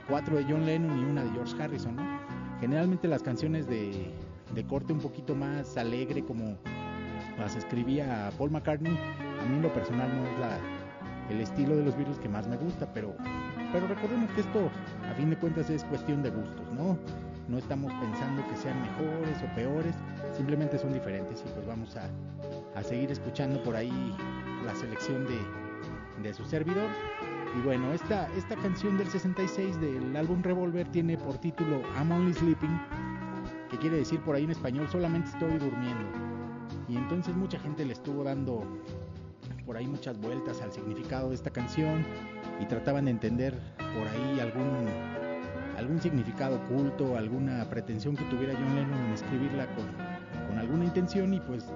cuatro 0.09 0.37
de 0.37 0.45
John 0.45 0.65
Lennon 0.65 0.99
y 0.99 1.05
una 1.05 1.25
de 1.25 1.31
George 1.31 1.61
Harrison, 1.61 1.97
¿no? 1.97 2.21
Generalmente 2.61 3.09
las 3.09 3.23
canciones 3.23 3.67
de, 3.67 4.15
de 4.55 4.65
corte 4.65 4.93
un 4.93 5.01
poquito 5.01 5.35
más 5.35 5.77
alegre 5.77 6.25
como 6.25 6.57
las 7.39 7.57
escribía 7.57 8.31
Paul 8.39 8.51
McCartney, 8.51 8.93
a 8.93 9.45
mí 9.45 9.57
en 9.57 9.63
lo 9.63 9.73
personal 9.73 10.09
no 10.09 10.25
es 10.25 10.37
el 11.31 11.41
estilo 11.41 11.77
de 11.77 11.85
los 11.85 11.97
Beatles 11.97 12.19
que 12.19 12.29
más 12.29 12.47
me 12.47 12.57
gusta, 12.57 12.93
pero, 12.93 13.15
pero 13.73 13.87
recordemos 13.87 14.31
que 14.31 14.41
esto 14.41 14.71
a 15.11 15.15
fin 15.15 15.31
de 15.31 15.37
cuentas 15.37 15.71
es 15.71 15.85
cuestión 15.85 16.23
de 16.23 16.31
gustos, 16.31 16.73
¿no? 16.73 16.99
No 17.49 17.59
estamos 17.59 17.93
pensando 17.95 18.47
que 18.49 18.57
sean 18.57 18.81
mejores 18.83 19.39
o 19.43 19.55
peores, 19.55 19.95
simplemente 20.37 20.79
son 20.79 20.93
diferentes 20.93 21.43
y 21.47 21.49
pues 21.51 21.67
vamos 21.67 21.97
a, 21.97 22.09
a 22.79 22.83
seguir 22.83 23.11
escuchando 23.11 23.63
por 23.63 23.77
ahí 23.77 24.15
la 24.65 24.75
selección 24.75 25.27
de, 25.27 25.39
de 26.23 26.35
su 26.35 26.45
servidor. 26.45 26.91
Y 27.57 27.61
bueno, 27.61 27.93
esta, 27.93 28.29
esta 28.37 28.57
canción 28.57 28.99
del 28.99 29.09
66 29.09 29.81
del 29.81 30.17
álbum 30.17 30.43
Revolver 30.43 30.89
tiene 30.89 31.17
por 31.17 31.39
título 31.39 31.81
I'm 31.97 32.11
Only 32.11 32.35
Sleeping, 32.35 32.81
que 33.71 33.79
quiere 33.79 33.99
decir 33.99 34.21
por 34.21 34.35
ahí 34.35 34.45
en 34.45 34.51
español 34.51 34.89
solamente 34.91 35.31
estoy 35.31 35.59
durmiendo. 35.59 36.05
Y 36.89 36.97
entonces 36.97 37.35
mucha 37.35 37.59
gente 37.59 37.85
le 37.85 37.93
estuvo 37.93 38.25
dando 38.25 38.65
por 39.65 39.77
ahí 39.77 39.87
muchas 39.87 40.19
vueltas 40.21 40.61
al 40.63 40.73
significado 40.73 41.31
de 41.31 41.35
esta 41.35 41.51
canción 41.51 42.05
y 42.61 42.67
trataban 42.67 43.07
de 43.07 43.13
entender 43.13 43.55
por 43.79 44.09
ahí 44.09 44.41
algún 44.41 44.89
algún 45.77 46.01
significado 46.01 46.57
oculto, 46.57 47.17
alguna 47.17 47.65
pretensión 47.69 48.17
que 48.17 48.25
tuviera 48.25 48.55
John 48.55 48.75
Lennon 48.75 48.99
en 49.07 49.13
escribirla 49.13 49.67
con, 49.75 49.87
con 50.49 50.59
alguna 50.59 50.87
intención 50.87 51.35
y 51.35 51.41
pues 51.41 51.71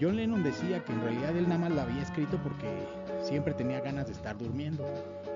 John 0.00 0.16
Lennon 0.16 0.42
decía 0.42 0.84
que 0.84 0.92
en 0.92 1.00
realidad 1.00 1.36
él 1.36 1.48
nada 1.48 1.60
más 1.60 1.72
la 1.72 1.82
había 1.82 2.02
escrito 2.02 2.38
porque 2.42 2.68
siempre 3.22 3.54
tenía 3.54 3.80
ganas 3.80 4.06
de 4.06 4.12
estar 4.12 4.36
durmiendo. 4.36 4.84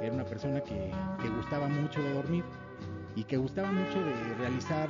Era 0.02 0.12
una 0.12 0.24
persona 0.24 0.60
que, 0.60 0.90
que, 1.22 1.28
gustaba 1.28 1.68
mucho 1.68 2.02
de 2.02 2.12
dormir 2.12 2.44
y 3.14 3.24
que 3.24 3.36
gustaba 3.36 3.70
mucho 3.70 3.98
de 3.98 4.34
realizar 4.38 4.88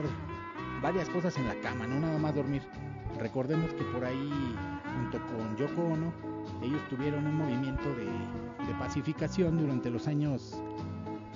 varias 0.83 1.09
cosas 1.09 1.37
en 1.37 1.47
la 1.49 1.55
cama, 1.61 1.87
no 1.87 2.01
nada 2.01 2.19
más 2.19 2.35
dormir. 2.35 2.63
Recordemos 3.19 3.73
que 3.73 3.85
por 3.85 4.05
ahí, 4.05 4.31
junto 4.95 5.19
con 5.27 5.57
Yoko 5.57 5.83
Ono, 5.83 6.13
ellos 6.63 6.81
tuvieron 6.89 7.27
un 7.27 7.37
movimiento 7.37 7.89
de, 7.95 8.07
pacificación 8.79 9.57
durante 9.59 9.91
los 9.91 10.07
años 10.07 10.55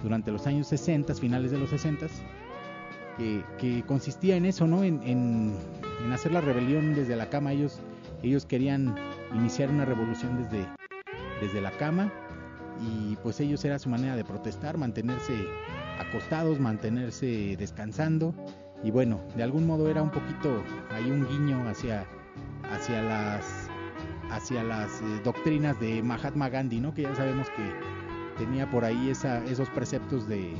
durante 0.02 0.30
los 0.30 0.46
años 0.46 0.66
60, 0.66 1.14
finales 1.14 1.50
de 1.50 1.58
los 1.58 1.70
60, 1.70 2.06
que, 3.16 3.44
que 3.58 3.82
consistía 3.84 4.36
en 4.36 4.46
eso, 4.46 4.66
¿no? 4.66 4.82
En, 4.84 5.02
en 5.02 6.12
hacer 6.12 6.32
la 6.32 6.40
rebelión 6.40 6.94
desde 6.94 7.16
la 7.16 7.28
cama. 7.28 7.52
Ellos, 7.52 7.80
ellos 8.22 8.46
querían 8.46 8.94
iniciar 9.34 9.70
una 9.70 9.84
revolución 9.84 10.42
desde, 10.42 10.66
desde 11.40 11.60
la 11.60 11.70
cama 11.72 12.12
y 12.80 13.16
pues 13.16 13.40
ellos 13.40 13.64
era 13.64 13.78
su 13.78 13.88
manera 13.88 14.16
de 14.16 14.24
protestar, 14.24 14.78
mantenerse 14.78 15.34
acostados, 15.98 16.58
mantenerse 16.58 17.56
descansando 17.58 18.34
y 18.82 18.90
bueno, 18.90 19.20
de 19.36 19.42
algún 19.42 19.66
modo 19.66 19.90
era 19.90 20.02
un 20.02 20.10
poquito 20.10 20.62
hay 20.90 21.10
un 21.10 21.26
guiño 21.28 21.68
hacia 21.68 22.06
hacia 22.72 23.02
las 23.02 23.59
hacia 24.30 24.62
las 24.62 25.00
eh, 25.00 25.20
doctrinas 25.24 25.78
de 25.80 26.02
Mahatma 26.02 26.48
Gandhi, 26.48 26.80
¿no? 26.80 26.94
Que 26.94 27.02
ya 27.02 27.14
sabemos 27.14 27.48
que 27.50 27.72
tenía 28.38 28.70
por 28.70 28.84
ahí 28.84 29.10
esa, 29.10 29.44
esos 29.44 29.68
preceptos 29.70 30.26
de, 30.28 30.54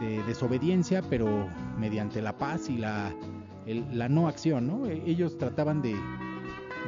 de, 0.00 0.22
desobediencia, 0.24 1.02
pero 1.02 1.48
mediante 1.78 2.22
la 2.22 2.36
paz 2.36 2.68
y 2.68 2.78
la, 2.78 3.12
el, 3.66 3.86
la 3.96 4.08
no 4.08 4.28
acción, 4.28 4.66
¿no? 4.66 4.86
Ellos 4.86 5.38
trataban 5.38 5.82
de, 5.82 5.94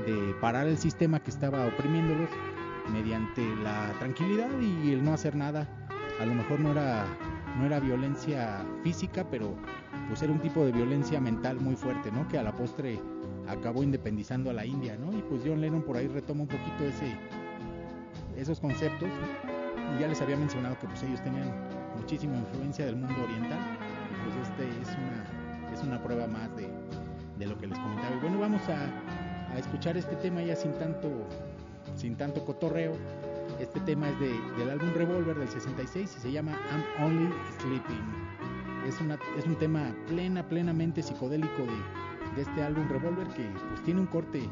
de 0.06 0.34
parar 0.40 0.66
el 0.66 0.78
sistema 0.78 1.20
que 1.20 1.30
estaba 1.30 1.66
oprimiéndolos 1.66 2.28
mediante 2.92 3.42
la 3.62 3.92
tranquilidad 3.98 4.50
y 4.60 4.92
el 4.92 5.04
no 5.04 5.12
hacer 5.12 5.36
nada. 5.36 5.68
A 6.20 6.26
lo 6.26 6.34
mejor 6.34 6.60
no 6.60 6.72
era 6.72 7.06
no 7.58 7.66
era 7.66 7.80
violencia 7.80 8.64
física, 8.82 9.26
pero 9.30 9.54
pues 10.08 10.22
era 10.22 10.32
un 10.32 10.40
tipo 10.40 10.64
de 10.64 10.72
violencia 10.72 11.20
mental 11.20 11.60
muy 11.60 11.76
fuerte, 11.76 12.10
¿no? 12.10 12.26
Que 12.28 12.38
a 12.38 12.42
la 12.42 12.52
postre 12.52 12.98
acabó 13.48 13.82
independizando 13.82 14.50
a 14.50 14.52
la 14.52 14.64
India, 14.64 14.96
¿no? 14.96 15.16
Y 15.16 15.22
pues 15.22 15.42
John 15.44 15.60
Lennon 15.60 15.82
por 15.82 15.96
ahí 15.96 16.06
retoma 16.08 16.42
un 16.42 16.48
poquito 16.48 16.84
ese 16.84 17.16
esos 18.36 18.60
conceptos 18.60 19.08
y 19.94 20.00
ya 20.00 20.08
les 20.08 20.20
había 20.22 20.36
mencionado 20.36 20.78
que 20.78 20.86
pues 20.86 21.02
ellos 21.02 21.22
tenían 21.22 21.52
muchísima 21.96 22.36
influencia 22.36 22.86
del 22.86 22.96
mundo 22.96 23.22
oriental 23.22 23.60
y 24.10 24.24
pues 24.24 24.48
este 24.48 24.68
es 24.80 24.96
una 24.98 25.72
es 25.72 25.82
una 25.82 26.02
prueba 26.02 26.26
más 26.26 26.54
de, 26.56 26.68
de 27.38 27.46
lo 27.46 27.58
que 27.58 27.66
les 27.66 27.78
comentaba. 27.78 28.14
Y 28.14 28.20
bueno, 28.20 28.38
vamos 28.38 28.62
a, 28.68 29.52
a 29.52 29.58
escuchar 29.58 29.96
este 29.96 30.16
tema 30.16 30.42
ya 30.42 30.56
sin 30.56 30.72
tanto 30.72 31.08
sin 31.96 32.16
tanto 32.16 32.44
cotorreo. 32.44 32.92
Este 33.60 33.80
tema 33.80 34.08
es 34.08 34.18
de, 34.18 34.32
del 34.58 34.70
álbum 34.70 34.92
Revolver 34.94 35.38
del 35.38 35.48
66 35.48 36.16
y 36.16 36.20
se 36.20 36.32
llama 36.32 36.52
I'm 36.70 37.04
Only 37.04 37.32
Sleeping. 37.60 38.88
Es, 38.88 39.00
una, 39.00 39.18
es 39.38 39.46
un 39.46 39.56
tema 39.56 39.94
plena, 40.08 40.46
plenamente 40.48 41.02
psicodélico 41.02 41.62
de, 41.62 42.11
de 42.34 42.42
este 42.42 42.62
álbum 42.62 42.88
Revolver 42.88 43.26
que 43.28 43.44
pues 43.68 43.82
tiene 43.84 44.00
un 44.00 44.06
corte 44.06 44.48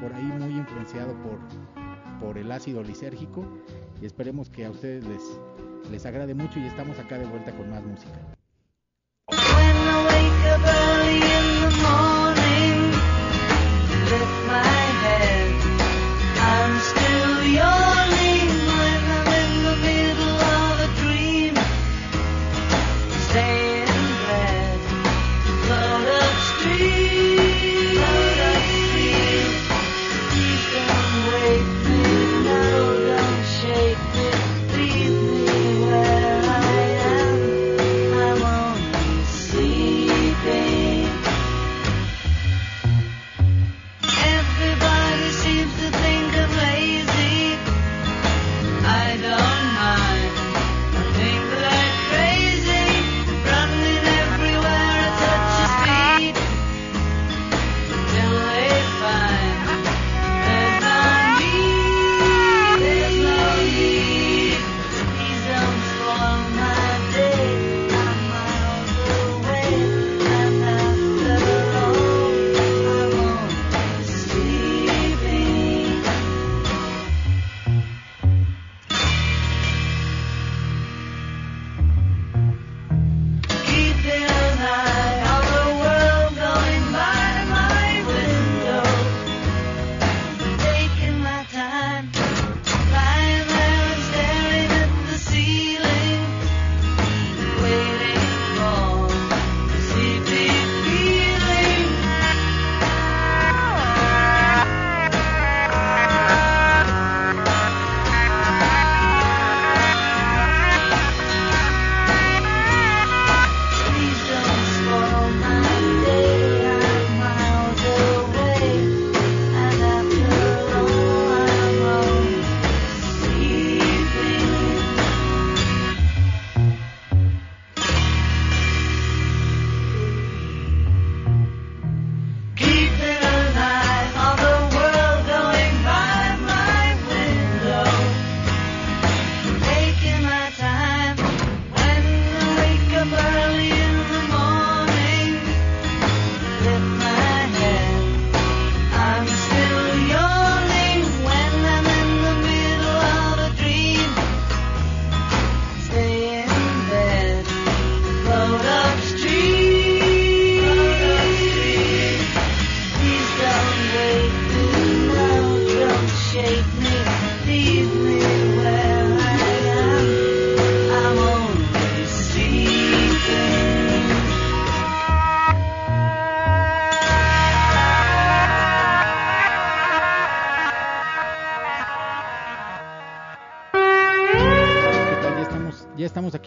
por 0.00 0.12
ahí 0.12 0.24
muy 0.24 0.56
influenciado 0.56 1.14
por, 1.22 1.38
por 2.20 2.38
el 2.38 2.50
ácido 2.50 2.82
lisérgico 2.82 3.44
y 4.00 4.06
esperemos 4.06 4.48
que 4.50 4.64
a 4.64 4.70
ustedes 4.70 5.04
les, 5.06 5.22
les 5.90 6.06
agrade 6.06 6.34
mucho 6.34 6.58
y 6.58 6.66
estamos 6.66 6.98
acá 6.98 7.18
de 7.18 7.26
vuelta 7.26 7.52
con 7.52 7.70
más 7.70 7.84
música. 7.84 8.18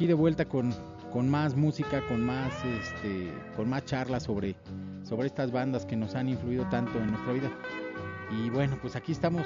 Aquí 0.02 0.08
de 0.08 0.16
vuelta 0.16 0.46
con, 0.46 0.74
con 1.14 1.30
más 1.30 1.56
música, 1.56 2.02
con 2.08 2.26
más, 2.26 2.52
este, 2.66 3.32
con 3.56 3.70
más 3.70 3.86
charlas 3.86 4.24
sobre, 4.24 4.56
sobre 5.04 5.28
estas 5.28 5.52
bandas 5.52 5.86
que 5.86 5.96
nos 5.96 6.16
han 6.16 6.28
influido 6.28 6.68
tanto 6.70 6.98
en 6.98 7.12
nuestra 7.12 7.34
vida. 7.34 7.52
Y 8.32 8.50
bueno, 8.50 8.80
pues 8.82 8.96
aquí 8.96 9.12
estamos 9.12 9.44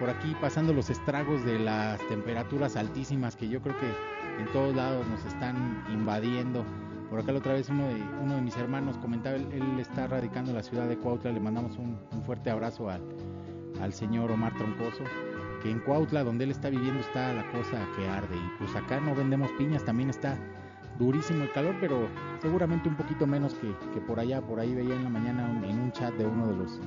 por 0.00 0.08
aquí 0.08 0.34
pasando 0.40 0.72
los 0.72 0.88
estragos 0.88 1.44
de 1.44 1.58
las 1.58 2.00
temperaturas 2.08 2.76
altísimas 2.76 3.36
que 3.36 3.50
yo 3.50 3.60
creo 3.60 3.76
que 3.78 4.42
en 4.42 4.50
todos 4.54 4.74
lados 4.74 5.06
nos 5.08 5.22
están 5.26 5.84
invadiendo. 5.92 6.64
Por 7.10 7.20
acá 7.20 7.32
la 7.32 7.40
otra 7.40 7.52
vez 7.52 7.68
uno 7.68 7.86
de, 7.88 8.02
uno 8.22 8.36
de 8.36 8.40
mis 8.40 8.56
hermanos 8.56 8.96
comentaba, 8.96 9.36
él, 9.36 9.46
él 9.52 9.78
está 9.78 10.06
radicando 10.06 10.52
en 10.52 10.56
la 10.56 10.62
ciudad 10.62 10.88
de 10.88 10.96
Cuautla, 10.96 11.32
le 11.32 11.40
mandamos 11.40 11.76
un, 11.76 11.98
un 12.12 12.22
fuerte 12.22 12.48
abrazo 12.48 12.88
al, 12.88 13.02
al 13.78 13.92
señor 13.92 14.30
Omar 14.30 14.54
Troncoso, 14.56 15.04
que 15.62 15.70
en 15.70 15.78
Cuautla, 15.80 16.24
donde 16.24 16.44
él 16.44 16.50
está 16.50 16.68
viviendo, 16.70 17.00
está 17.00 17.32
la 17.32 17.50
cosa 17.52 17.86
que 17.96 18.08
arde. 18.08 18.36
Y 18.36 18.58
pues 18.58 18.74
acá 18.74 19.00
no 19.00 19.14
vendemos 19.14 19.50
piñas, 19.52 19.84
también 19.84 20.10
está 20.10 20.36
durísimo 20.98 21.42
el 21.44 21.52
calor, 21.52 21.74
pero 21.80 22.08
seguramente 22.40 22.88
un 22.88 22.96
poquito 22.96 23.26
menos 23.26 23.54
que, 23.54 23.72
que 23.94 24.00
por 24.00 24.18
allá. 24.20 24.40
Por 24.42 24.60
ahí 24.60 24.74
veía 24.74 24.94
en 24.94 25.04
la 25.04 25.10
mañana 25.10 25.48
un- 25.48 25.64
en 25.64 25.78
un 25.78 25.92
chat 25.92 26.12
de 26.14 26.26
uno 26.26 26.48
de 26.48 26.56
los, 26.56 26.80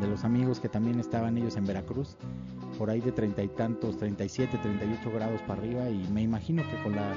de 0.00 0.06
los 0.06 0.24
amigos 0.24 0.60
que 0.60 0.68
también 0.68 1.00
estaban 1.00 1.36
ellos 1.38 1.56
en 1.56 1.66
Veracruz, 1.66 2.16
por 2.78 2.90
ahí 2.90 3.00
de 3.00 3.12
treinta 3.12 3.42
y 3.42 3.48
tantos, 3.48 3.96
37, 3.98 4.58
38 4.58 5.10
grados 5.12 5.40
para 5.42 5.60
arriba. 5.60 5.88
Y 5.88 6.06
me 6.12 6.22
imagino 6.22 6.62
que 6.70 6.82
con 6.82 6.94
la 6.94 7.12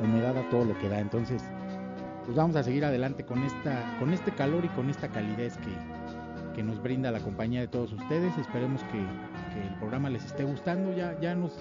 humedad 0.00 0.36
a 0.36 0.48
todo 0.50 0.64
lo 0.64 0.76
que 0.78 0.88
da. 0.88 0.98
Entonces, 1.00 1.42
pues 2.24 2.36
vamos 2.36 2.56
a 2.56 2.62
seguir 2.64 2.84
adelante 2.84 3.24
con, 3.24 3.42
esta, 3.44 3.96
con 4.00 4.12
este 4.12 4.32
calor 4.32 4.64
y 4.64 4.68
con 4.70 4.90
esta 4.90 5.08
calidez 5.08 5.56
que, 5.58 5.72
que 6.56 6.62
nos 6.62 6.82
brinda 6.82 7.10
la 7.12 7.20
compañía 7.20 7.60
de 7.60 7.68
todos 7.68 7.92
ustedes. 7.92 8.36
Esperemos 8.36 8.82
que, 8.92 8.98
el 9.62 9.74
programa 9.78 10.10
les 10.10 10.24
esté 10.24 10.44
gustando. 10.44 10.94
Ya, 10.96 11.18
ya 11.20 11.34
nos 11.34 11.52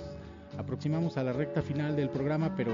aproximamos 0.58 1.17
a 1.17 1.23
la 1.23 1.34
recta 1.34 1.62
final 1.62 1.95
del 1.95 2.10
programa, 2.10 2.55
pero 2.55 2.71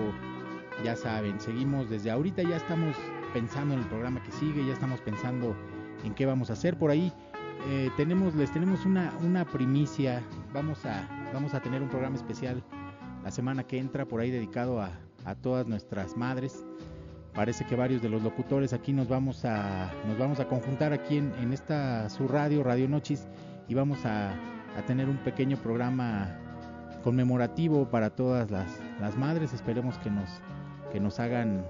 ya 0.84 0.96
saben, 0.96 1.40
seguimos 1.40 1.90
desde 1.90 2.12
ahorita, 2.12 2.44
ya 2.44 2.58
estamos 2.58 2.96
pensando 3.34 3.74
en 3.74 3.82
el 3.82 3.88
programa 3.88 4.22
que 4.24 4.32
sigue, 4.32 4.66
ya 4.66 4.74
estamos 4.74 5.02
pensando 5.02 5.56
en 6.04 6.14
qué 6.14 6.26
vamos 6.26 6.50
a 6.50 6.54
hacer 6.54 6.78
por 6.78 6.92
ahí. 6.92 7.14
eh, 7.68 7.90
tenemos, 7.98 8.36
les 8.36 8.52
tenemos 8.52 8.86
una, 8.86 9.14
una 9.22 9.46
primicia, 9.46 10.22
vamos 10.54 10.86
a, 10.86 11.08
vamos 11.34 11.54
a 11.54 11.60
tener 11.62 11.82
un 11.82 11.90
programa 11.90 12.16
especial 12.16 12.64
la 13.24 13.32
semana 13.32 13.64
que 13.64 13.78
entra 13.78 14.06
por 14.06 14.20
ahí 14.20 14.32
dedicado 14.32 14.82
a, 14.82 14.92
a 15.26 15.36
todas 15.36 15.68
nuestras 15.68 16.18
madres. 16.18 16.66
Parece 17.34 17.66
que 17.66 17.76
varios 17.76 18.02
de 18.02 18.10
los 18.10 18.22
locutores 18.24 18.74
aquí 18.74 18.92
nos 18.94 19.08
vamos 19.08 19.46
a, 19.46 19.92
nos 20.08 20.18
vamos 20.18 20.40
a 20.40 20.48
conjuntar 20.48 20.92
aquí 20.92 21.18
en, 21.18 21.32
en 21.40 21.54
esta 21.54 22.10
su 22.10 22.28
radio, 22.28 22.64
Radio 22.64 22.90
Nochis, 22.90 23.28
y 23.68 23.74
vamos 23.74 24.06
a, 24.06 24.34
a 24.78 24.82
tener 24.84 25.10
un 25.10 25.18
pequeño 25.18 25.58
programa 25.58 26.38
conmemorativo 27.04 27.90
para 27.90 28.10
todas 28.10 28.52
las, 28.52 28.80
las 29.00 29.18
madres. 29.18 29.54
Esperemos 29.54 29.98
que 30.00 30.10
nos, 30.10 30.30
que 30.92 31.00
nos 31.00 31.20
hagan, 31.20 31.66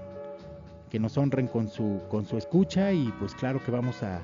que 0.90 0.98
nos 0.98 1.16
honren 1.16 1.46
con 1.46 1.68
su, 1.68 2.00
con 2.10 2.26
su 2.26 2.36
escucha 2.36 2.92
y 2.92 3.12
pues 3.18 3.34
claro 3.34 3.62
que 3.64 3.70
vamos 3.70 4.02
a, 4.02 4.20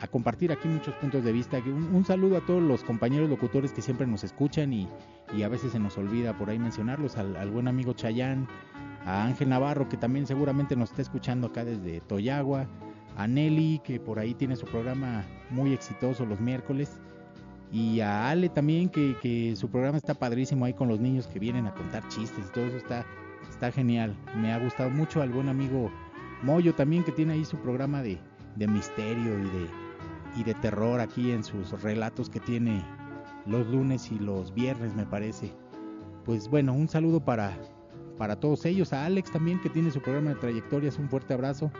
a 0.00 0.06
compartir 0.06 0.52
aquí 0.52 0.68
muchos 0.68 0.94
puntos 0.94 1.24
de 1.24 1.32
vista. 1.32 1.58
Un 1.58 2.04
saludo 2.04 2.38
a 2.38 2.46
todos 2.46 2.62
los 2.62 2.84
compañeros 2.84 3.28
locutores 3.28 3.72
que 3.72 3.82
siempre 3.82 4.06
nos 4.06 4.24
escuchan 4.24 4.72
y, 4.72 4.88
y 5.36 5.42
a 5.42 5.48
veces 5.48 5.72
se 5.72 5.78
nos 5.78 5.98
olvida 5.98 6.36
por 6.36 6.50
ahí 6.50 6.58
mencionarlos, 6.58 7.16
al, 7.16 7.36
al 7.36 7.50
buen 7.50 7.68
amigo 7.68 7.92
Chayán, 7.92 8.48
a 9.04 9.24
Ángel 9.24 9.48
Navarro 9.48 9.88
que 9.88 9.96
también 9.96 10.26
seguramente 10.26 10.76
nos 10.76 10.90
está 10.90 11.02
escuchando 11.02 11.48
acá 11.48 11.64
desde 11.64 12.00
Toyagua, 12.00 12.66
a 13.16 13.26
Nelly 13.26 13.80
que 13.84 14.00
por 14.00 14.18
ahí 14.18 14.34
tiene 14.34 14.56
su 14.56 14.66
programa 14.66 15.24
muy 15.50 15.72
exitoso 15.72 16.24
los 16.24 16.40
miércoles 16.40 17.00
y 17.72 18.00
a 18.00 18.28
Ale 18.30 18.48
también 18.48 18.88
que, 18.88 19.16
que 19.22 19.54
su 19.56 19.68
programa 19.68 19.98
está 19.98 20.14
padrísimo 20.14 20.64
ahí 20.64 20.74
con 20.74 20.88
los 20.88 21.00
niños 21.00 21.26
que 21.26 21.38
vienen 21.38 21.66
a 21.66 21.74
contar 21.74 22.06
chistes 22.08 22.46
y 22.48 22.52
todo 22.52 22.64
eso 22.64 22.76
está, 22.76 23.06
está 23.48 23.70
genial. 23.70 24.16
Me 24.36 24.52
ha 24.52 24.58
gustado 24.58 24.90
mucho 24.90 25.22
al 25.22 25.30
buen 25.30 25.48
amigo 25.48 25.90
Moyo 26.42 26.74
también 26.74 27.04
que 27.04 27.12
tiene 27.12 27.34
ahí 27.34 27.44
su 27.44 27.58
programa 27.58 28.02
de, 28.02 28.18
de 28.56 28.66
misterio 28.66 29.38
y 29.38 29.42
de, 29.42 29.66
y 30.36 30.44
de 30.44 30.54
terror 30.54 31.00
aquí 31.00 31.32
en 31.32 31.44
sus 31.44 31.82
relatos 31.82 32.30
que 32.30 32.40
tiene 32.40 32.82
los 33.46 33.66
lunes 33.66 34.10
y 34.10 34.18
los 34.18 34.54
viernes 34.54 34.94
me 34.94 35.04
parece. 35.04 35.52
Pues 36.24 36.48
bueno, 36.48 36.72
un 36.72 36.88
saludo 36.88 37.20
para, 37.20 37.56
para 38.16 38.36
todos 38.36 38.64
ellos, 38.64 38.92
a 38.92 39.04
Alex 39.04 39.30
también 39.30 39.60
que 39.60 39.68
tiene 39.68 39.90
su 39.90 40.00
programa 40.00 40.30
de 40.30 40.36
trayectorias, 40.36 40.98
un 40.98 41.08
fuerte 41.08 41.34
abrazo. 41.34 41.70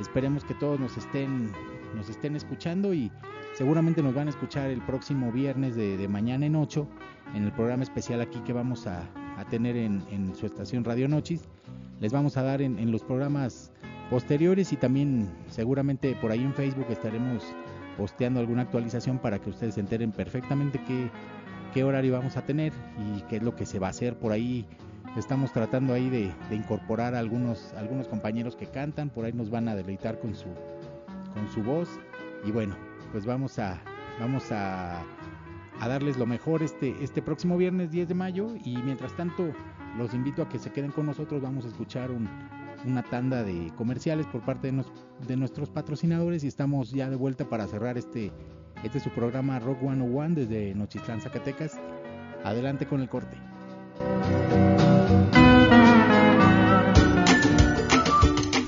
Esperemos 0.00 0.44
que 0.44 0.54
todos 0.54 0.80
nos 0.80 0.96
estén, 0.96 1.52
nos 1.94 2.08
estén 2.08 2.36
escuchando 2.36 2.94
y 2.94 3.12
seguramente 3.54 4.02
nos 4.02 4.14
van 4.14 4.28
a 4.28 4.30
escuchar 4.30 4.70
el 4.70 4.80
próximo 4.82 5.30
viernes 5.30 5.76
de, 5.76 6.08
mañana 6.08 6.46
en 6.46 6.56
8 6.56 6.86
en 7.34 7.44
el 7.44 7.52
programa 7.52 7.82
especial 7.82 8.20
aquí 8.20 8.40
que 8.40 8.52
vamos 8.52 8.86
a, 8.86 9.08
tener 9.50 9.76
en, 9.76 10.34
su 10.36 10.46
estación 10.46 10.84
Radio 10.84 11.08
Nochis. 11.08 11.42
Les 12.00 12.12
vamos 12.12 12.36
a 12.36 12.42
dar 12.42 12.62
en, 12.62 12.90
los 12.90 13.02
programas 13.02 13.72
posteriores 14.10 14.72
y 14.72 14.76
también 14.76 15.30
seguramente 15.48 16.14
por 16.14 16.30
ahí 16.30 16.42
en 16.42 16.54
Facebook 16.54 16.86
estaremos 16.90 17.44
posteando 17.96 18.40
alguna 18.40 18.62
actualización 18.62 19.18
para 19.18 19.38
que 19.38 19.50
ustedes 19.50 19.74
se 19.74 19.80
enteren 19.80 20.12
perfectamente 20.12 20.80
qué, 20.86 21.10
qué 21.74 21.84
horario 21.84 22.12
vamos 22.12 22.36
a 22.36 22.42
tener 22.42 22.72
y 22.98 23.22
qué 23.22 23.36
es 23.36 23.42
lo 23.42 23.54
que 23.56 23.66
se 23.66 23.78
va 23.78 23.88
a 23.88 23.90
hacer 23.90 24.16
por 24.16 24.32
ahí. 24.32 24.66
Estamos 25.16 25.52
tratando 25.52 25.92
ahí 25.92 26.08
de, 26.08 26.32
de 26.48 26.56
incorporar 26.56 27.14
a 27.14 27.18
algunos, 27.18 27.74
algunos 27.74 28.08
compañeros 28.08 28.56
que 28.56 28.66
cantan, 28.66 29.10
por 29.10 29.24
ahí 29.24 29.32
nos 29.32 29.50
van 29.50 29.68
a 29.68 29.74
deleitar 29.74 30.18
con 30.20 30.34
su, 30.34 30.48
con 31.34 31.48
su 31.52 31.62
voz 31.62 31.88
y 32.44 32.50
bueno, 32.50 32.74
pues 33.12 33.26
vamos 33.26 33.58
a, 33.58 33.78
vamos 34.18 34.50
a, 34.50 35.04
darles 35.78 36.16
lo 36.16 36.26
mejor 36.26 36.62
este, 36.62 36.96
este 37.02 37.20
próximo 37.20 37.56
viernes 37.56 37.90
10 37.90 38.08
de 38.08 38.14
mayo 38.14 38.48
y 38.64 38.76
mientras 38.78 39.14
tanto 39.16 39.52
los 39.98 40.14
invito 40.14 40.42
a 40.42 40.48
que 40.48 40.58
se 40.58 40.70
queden 40.72 40.90
con 40.90 41.06
nosotros, 41.06 41.42
vamos 41.42 41.66
a 41.66 41.68
escuchar 41.68 42.10
un, 42.10 42.28
una 42.86 43.02
tanda 43.02 43.42
de 43.42 43.70
comerciales 43.76 44.26
por 44.26 44.42
parte 44.42 44.72
de, 44.72 45.36
nuestros 45.36 45.70
patrocinadores 45.70 46.44
y 46.44 46.48
estamos 46.48 46.90
ya 46.90 47.10
de 47.10 47.16
vuelta 47.16 47.48
para 47.48 47.66
cerrar 47.66 47.98
este, 47.98 48.32
este 48.82 48.98
es 48.98 49.04
su 49.04 49.10
programa 49.10 49.58
Rock 49.58 49.80
101 49.80 50.34
desde 50.34 50.74
Nochitlán, 50.74 51.20
Zacatecas. 51.20 51.78
Adelante 52.44 52.86
con 52.86 53.00
el 53.00 53.08
corte. 53.08 53.36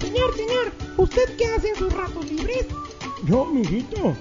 Señor, 0.01 0.34
señor, 0.36 0.72
¿usted 0.97 1.36
qué 1.36 1.47
hace 1.47 1.70
en 1.70 1.76
sus 1.76 1.92
ratos 1.92 2.30
libres? 2.30 2.68
Yo, 3.27 3.47
mijito, 3.47 4.14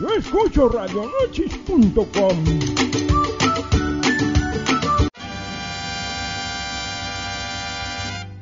yo 0.00 0.08
escucho 0.18 0.68
radionochis.com. 0.68 2.44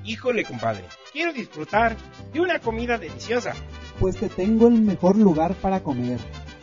Híjole, 0.04 0.44
compadre, 0.44 0.84
quiero 1.12 1.34
disfrutar 1.34 1.98
de 2.32 2.40
una 2.40 2.58
comida 2.60 2.96
deliciosa. 2.96 3.52
Pues 4.00 4.16
te 4.16 4.30
tengo 4.30 4.68
el 4.68 4.80
mejor 4.80 5.16
lugar 5.18 5.54
para 5.56 5.82
comer. 5.82 6.18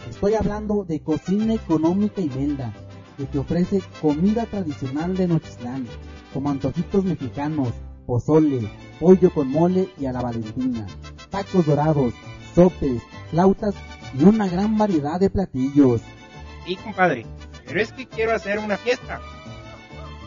Estoy 0.10 0.34
hablando 0.34 0.84
de 0.84 1.02
Cocina 1.02 1.54
Económica 1.54 2.22
Imelda, 2.22 2.74
que 3.18 3.26
te 3.26 3.38
ofrece 3.38 3.84
comida 4.02 4.48
tradicional 4.48 5.16
de 5.16 5.28
Nochistlán, 5.28 5.86
como 6.34 6.50
antojitos 6.50 7.06
mexicanos, 7.06 7.70
pozole, 8.08 8.68
pollo 9.00 9.32
con 9.32 9.48
mole 9.50 9.90
y 10.00 10.08
a 10.08 10.12
la 10.12 10.22
valentina, 10.24 10.88
tacos 11.30 11.68
dorados, 11.68 12.14
sopes, 12.56 13.04
flautas 13.34 13.74
y 14.18 14.24
una 14.24 14.48
gran 14.48 14.78
variedad 14.78 15.20
de 15.20 15.30
platillos. 15.32 16.02
Sí, 16.66 16.76
compadre, 16.76 17.26
pero 17.66 17.82
es 17.82 17.92
que 17.92 18.06
quiero 18.06 18.36
hacer 18.36 18.60
una 18.60 18.78
fiesta. 18.78 19.20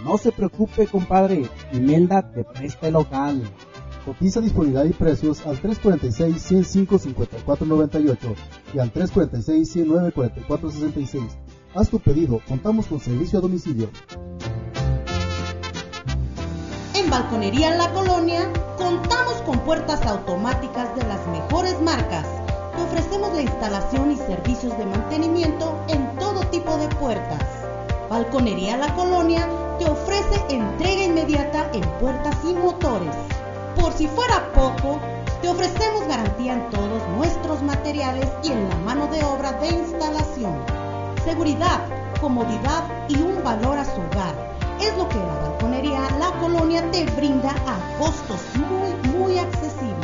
No 0.05 0.19
se 0.19 0.33
preocupe, 0.33 0.89
compadre, 0.89 1.49
Imelda 1.73 2.33
te 2.33 2.43
presta 2.43 2.89
el 2.89 2.95
local. 2.95 3.49
Cotiza 4.05 4.41
disponibilidad 4.41 4.85
y 4.85 4.93
precios 4.93 5.47
al 5.47 5.63
346-105-5498 5.63 8.17
y 8.75 8.81
al 8.81 8.93
346-109-4466. 8.93 11.29
Haz 11.75 11.91
tu 11.91 12.01
pedido, 12.01 12.41
contamos 12.47 12.87
con 12.87 12.99
servicio 13.01 13.39
a 13.39 13.43
domicilio. 13.43 13.89
En 16.95 17.11
Balconería 17.11 17.77
La 17.77 17.93
Colonia 17.93 18.53
contamos 18.77 19.35
con 19.45 19.61
puertas 19.61 20.05
automáticas 20.07 20.97
de 20.97 21.05
las 21.05 21.25
mejores 21.29 21.81
marcas. 21.83 22.27
Ofrecemos 22.97 23.35
la 23.35 23.43
instalación 23.43 24.11
y 24.11 24.17
servicios 24.17 24.79
de 24.79 24.87
mantenimiento 24.87 25.79
en 25.89 26.17
todo 26.17 26.41
tipo 26.47 26.79
de 26.79 26.89
puertas. 26.89 27.43
Balconería 28.09 28.79
La 28.79 28.95
Colonia 28.95 29.47
te 29.79 29.85
ofrece 29.85 30.43
entrega 30.49 31.05
inmediata 31.05 31.71
en 31.75 31.83
puertas 32.01 32.35
y 32.43 32.55
motores. 32.55 33.15
Por 33.79 33.93
si 33.93 34.07
fuera 34.07 34.51
poco, 34.55 34.99
te 35.43 35.49
ofrecemos 35.51 36.09
garantía 36.09 36.55
en 36.55 36.71
todos 36.71 37.07
nuestros 37.19 37.63
materiales 37.63 38.33
y 38.43 38.53
en 38.53 38.67
la 38.67 38.77
mano 38.77 39.09
de 39.09 39.23
obra 39.25 39.53
de 39.53 39.69
instalación. 39.69 40.57
Seguridad, 41.23 41.81
comodidad 42.19 42.85
y 43.11 43.21
un 43.21 43.45
valor 43.45 43.77
a 43.77 43.85
su 43.85 44.01
hogar 44.01 44.57
es 44.81 44.97
lo 44.97 45.07
que 45.11 45.19
la 45.19 45.35
balconería 45.51 46.01
La 46.19 46.33
Colonia 46.41 46.83
te 46.91 47.05
brinda 47.11 47.51
a 47.51 47.99
costos 47.99 48.41
muy, 48.55 49.13
muy 49.13 49.39
accesibles. 49.39 49.96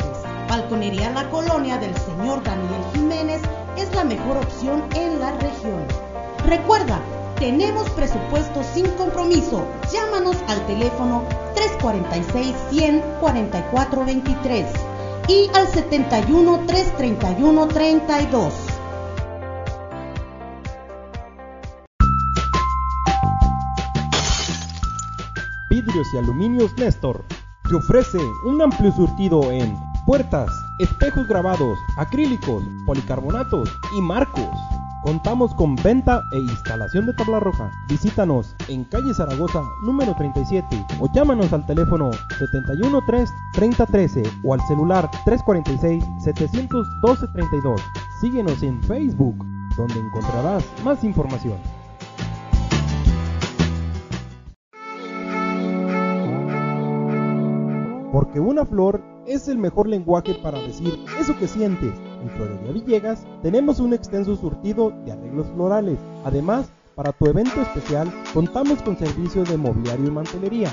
Balconería 0.53 1.09
La 1.09 1.27
Colonia 1.31 1.79
del 1.79 1.97
señor 1.97 2.43
Daniel 2.43 2.83
Jiménez 2.93 3.41
es 3.75 3.91
la 3.95 4.03
mejor 4.03 4.37
opción 4.37 4.83
en 4.93 5.19
la 5.19 5.31
región. 5.39 5.83
Recuerda, 6.45 7.01
tenemos 7.39 7.89
presupuesto 7.89 8.61
sin 8.61 8.85
compromiso. 8.91 9.65
Llámanos 9.91 10.37
al 10.47 10.63
teléfono 10.67 11.23
346 11.55 12.55
100 12.69 13.01
44 13.19 14.05
23 14.05 14.67
y 15.27 15.49
al 15.55 15.67
71 15.69 16.59
331 16.67 17.67
32. 17.69 18.53
Vidrios 25.71 26.07
y 26.13 26.17
Aluminios 26.19 26.71
Néstor 26.77 27.25
te 27.67 27.75
ofrece 27.75 28.19
un 28.45 28.61
amplio 28.61 28.91
surtido 28.91 29.51
en 29.51 29.92
puertas, 30.05 30.49
espejos 30.79 31.27
grabados, 31.27 31.77
acrílicos, 31.97 32.63
policarbonatos 32.85 33.69
y 33.97 34.01
marcos. 34.01 34.49
Contamos 35.03 35.53
con 35.55 35.75
venta 35.75 36.23
e 36.31 36.37
instalación 36.37 37.05
de 37.05 37.13
tabla 37.13 37.39
roja. 37.41 37.69
Visítanos 37.89 38.55
en 38.69 38.85
calle 38.85 39.13
Zaragoza 39.13 39.61
número 39.83 40.15
37 40.15 40.85
o 41.01 41.11
llámanos 41.13 41.51
al 41.51 41.65
teléfono 41.65 42.11
713 42.39 43.33
3013 43.53 44.23
o 44.45 44.53
al 44.53 44.61
celular 44.61 45.11
346 45.25 46.03
712 46.23 47.27
32. 47.33 47.81
Síguenos 48.21 48.63
en 48.63 48.81
Facebook 48.83 49.45
donde 49.75 49.99
encontrarás 49.99 50.63
más 50.85 51.03
información. 51.03 51.57
Porque 58.13 58.39
una 58.39 58.63
flor 58.63 59.03
es 59.25 59.47
el 59.47 59.57
mejor 59.57 59.87
lenguaje 59.87 60.35
para 60.35 60.59
decir 60.59 61.03
eso 61.19 61.35
que 61.39 61.47
sientes. 61.47 61.95
En 62.21 62.29
Florería 62.29 62.71
Villegas 62.71 63.25
tenemos 63.41 63.79
un 63.79 63.91
extenso 63.91 64.35
surtido 64.35 64.91
de 65.03 65.13
arreglos 65.13 65.47
florales. 65.55 65.97
Además, 66.23 66.71
para 66.93 67.11
tu 67.11 67.25
evento 67.25 67.59
especial 67.59 68.13
contamos 68.31 68.83
con 68.83 68.99
servicios 68.99 69.49
de 69.49 69.57
mobiliario 69.57 70.05
y 70.05 70.11
mantelería. 70.11 70.69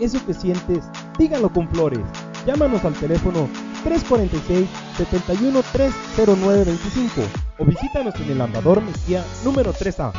Eso 0.00 0.18
que 0.26 0.34
sientes, 0.34 0.82
dígalo 1.20 1.52
con 1.52 1.68
flores. 1.68 2.04
Llámanos 2.46 2.84
al 2.84 2.94
teléfono 2.94 3.48
346 3.84 4.68
71 4.96 5.60
30925 5.72 7.22
o 7.60 7.64
visítanos 7.64 8.16
en 8.16 8.30
el 8.32 8.40
Andador 8.40 8.82
Mejía 8.82 9.24
número 9.44 9.72
3A. 9.72 10.10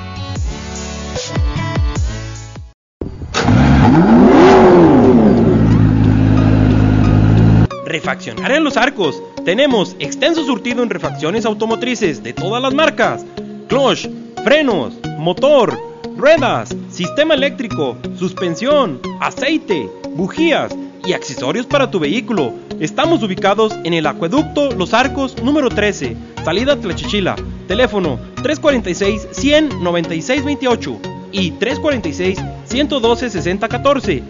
Refaccionar 7.94 8.52
en 8.52 8.64
los 8.64 8.76
arcos. 8.76 9.22
Tenemos 9.46 9.96
extenso 10.00 10.44
surtido 10.44 10.82
en 10.82 10.90
refacciones 10.90 11.46
automotrices 11.46 12.24
de 12.24 12.34
todas 12.34 12.60
las 12.60 12.74
marcas. 12.74 13.24
Clutch, 13.68 14.10
frenos, 14.44 14.96
motor, 15.20 15.78
ruedas, 16.18 16.76
sistema 16.90 17.36
eléctrico, 17.36 17.96
suspensión, 18.18 19.00
aceite, 19.22 19.88
bujías 20.16 20.76
y 21.06 21.14
accesorios 21.14 21.68
para 21.68 21.92
tu 21.92 22.00
vehículo. 22.00 22.54
Estamos 22.80 23.22
ubicados 23.22 23.76
en 23.84 23.94
el 23.94 24.08
acueducto 24.08 24.72
Los 24.72 24.96
Arcos 24.96 25.40
número 25.44 25.70
13, 25.70 26.18
salida 26.44 26.76
Tlachichila. 26.76 27.36
Teléfono 27.68 28.20
346 28.42 29.28
100 29.34 29.84
9628 29.84 31.00
y 31.32 31.52
346 31.52 32.40
112 32.66 33.30
6014. 33.30 34.24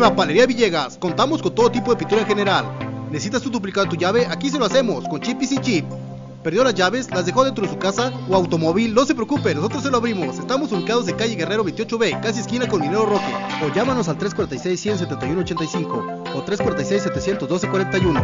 Trapalería 0.00 0.46
Villegas, 0.46 0.96
contamos 0.96 1.42
con 1.42 1.54
todo 1.54 1.70
tipo 1.70 1.90
de 1.90 1.98
pintura 1.98 2.22
en 2.22 2.26
general. 2.26 2.64
¿Necesitas 3.10 3.42
tu 3.42 3.50
duplicado 3.50 3.84
de 3.84 3.90
tu 3.90 3.96
llave? 3.96 4.24
Aquí 4.24 4.48
se 4.48 4.58
lo 4.58 4.64
hacemos, 4.64 5.06
con 5.06 5.20
chip 5.20 5.42
y 5.42 5.46
sin 5.46 5.60
chip. 5.60 5.84
¿Perdió 6.42 6.64
las 6.64 6.74
llaves? 6.74 7.10
¿Las 7.10 7.26
dejó 7.26 7.44
dentro 7.44 7.66
de 7.66 7.70
su 7.70 7.78
casa 7.78 8.10
o 8.26 8.34
automóvil? 8.34 8.94
No 8.94 9.04
se 9.04 9.14
preocupe, 9.14 9.54
nosotros 9.54 9.82
se 9.82 9.90
lo 9.90 9.98
abrimos. 9.98 10.38
Estamos 10.38 10.72
ubicados 10.72 11.06
en 11.06 11.16
calle 11.16 11.34
Guerrero 11.34 11.66
28B, 11.66 12.18
casi 12.22 12.40
esquina 12.40 12.66
con 12.66 12.80
Minero 12.80 13.04
Roque. 13.04 13.30
O 13.62 13.68
llámanos 13.74 14.08
al 14.08 14.16
346-171-85 14.16 16.32
o 16.34 16.46
346-712-41. 16.46 18.22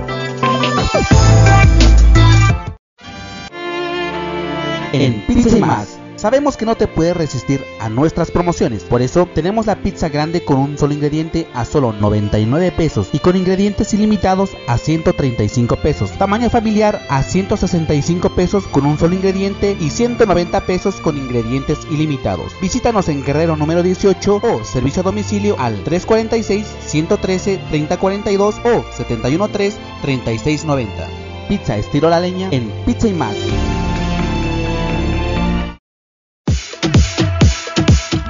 En 4.94 5.26
Pizza 5.26 5.58
más. 5.58 5.95
Sabemos 6.16 6.56
que 6.56 6.64
no 6.64 6.76
te 6.76 6.88
puedes 6.88 7.14
resistir 7.14 7.62
a 7.78 7.90
nuestras 7.90 8.30
promociones, 8.30 8.84
por 8.84 9.02
eso 9.02 9.28
tenemos 9.34 9.66
la 9.66 9.76
pizza 9.76 10.08
grande 10.08 10.42
con 10.42 10.56
un 10.56 10.78
solo 10.78 10.94
ingrediente 10.94 11.46
a 11.52 11.66
solo 11.66 11.92
99 11.92 12.72
pesos 12.72 13.10
y 13.12 13.18
con 13.18 13.36
ingredientes 13.36 13.92
ilimitados 13.92 14.56
a 14.66 14.78
135 14.78 15.76
pesos, 15.76 16.10
tamaño 16.12 16.48
familiar 16.48 17.02
a 17.10 17.22
165 17.22 18.30
pesos 18.30 18.66
con 18.66 18.86
un 18.86 18.98
solo 18.98 19.14
ingrediente 19.14 19.76
y 19.78 19.90
190 19.90 20.58
pesos 20.62 20.96
con 20.96 21.18
ingredientes 21.18 21.78
ilimitados. 21.90 22.52
Visítanos 22.62 23.10
en 23.10 23.22
Guerrero 23.22 23.54
número 23.56 23.82
18 23.82 24.40
o 24.42 24.64
servicio 24.64 25.02
a 25.02 25.04
domicilio 25.04 25.56
al 25.58 25.84
346 25.84 26.66
113 26.86 27.60
3042 27.68 28.54
o 28.64 28.84
713 28.96 29.78
3690. 30.00 31.08
Pizza 31.48 31.76
estilo 31.76 32.08
la 32.08 32.20
leña 32.20 32.48
en 32.52 32.72
Pizza 32.86 33.06
y 33.06 33.12
más. 33.12 33.36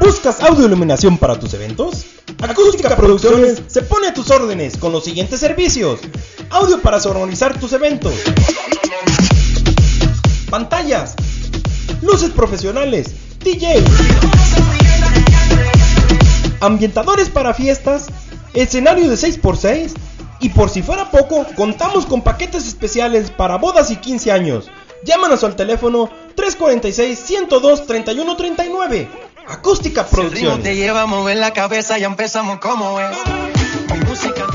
¿Buscas 0.00 0.40
audioiluminación 0.40 1.18
para 1.18 1.38
tus 1.38 1.54
eventos? 1.54 2.04
Acústica 2.40 2.94
Producciones 2.96 3.62
se 3.66 3.82
pone 3.82 4.08
a 4.08 4.14
tus 4.14 4.30
órdenes 4.30 4.76
con 4.76 4.92
los 4.92 5.04
siguientes 5.04 5.40
servicios. 5.40 6.00
Audio 6.50 6.80
para 6.80 7.00
sonorizar 7.00 7.58
tus 7.58 7.72
eventos. 7.72 8.14
Pantallas. 10.50 11.14
Luces 12.02 12.30
profesionales. 12.30 13.14
DJ. 13.42 13.82
Ambientadores 16.60 17.30
para 17.30 17.54
fiestas. 17.54 18.08
Escenario 18.54 19.08
de 19.08 19.16
6x6. 19.16 19.94
Y 20.40 20.50
por 20.50 20.68
si 20.68 20.82
fuera 20.82 21.10
poco, 21.10 21.46
contamos 21.56 22.04
con 22.04 22.22
paquetes 22.22 22.68
especiales 22.68 23.30
para 23.30 23.56
bodas 23.56 23.90
y 23.90 23.96
15 23.96 24.30
años. 24.30 24.70
Llámanos 25.04 25.44
al 25.44 25.56
teléfono 25.56 26.10
346 26.34 27.18
102 27.18 27.86
3139. 27.86 29.25
Acústica 29.48 30.06
Producciones. 30.06 30.56
Si 30.56 30.62
te 30.62 30.76
lleva 30.76 31.02
a 31.02 31.06
mover 31.06 31.36
la 31.36 31.52
cabeza, 31.52 31.98
y 31.98 32.04
empezamos 32.04 32.58
como 32.58 32.98
es. 33.00 33.16
Mi 33.92 33.98
música. 34.04 34.46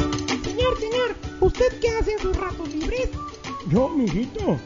Señor, 0.43 0.79
señor, 0.79 1.15
¿usted 1.39 1.79
qué 1.79 1.89
hace 1.89 2.13
en 2.13 2.19
sus 2.19 2.37
ratos 2.37 2.69
libres? 2.69 3.09
Yo, 3.67 3.89
mijito, 3.89 4.59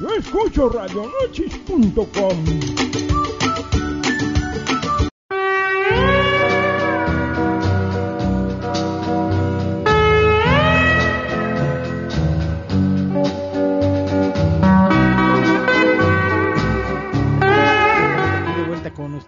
yo 0.00 0.08
escucho 0.16 0.68
radionoches.com. 0.68 3.11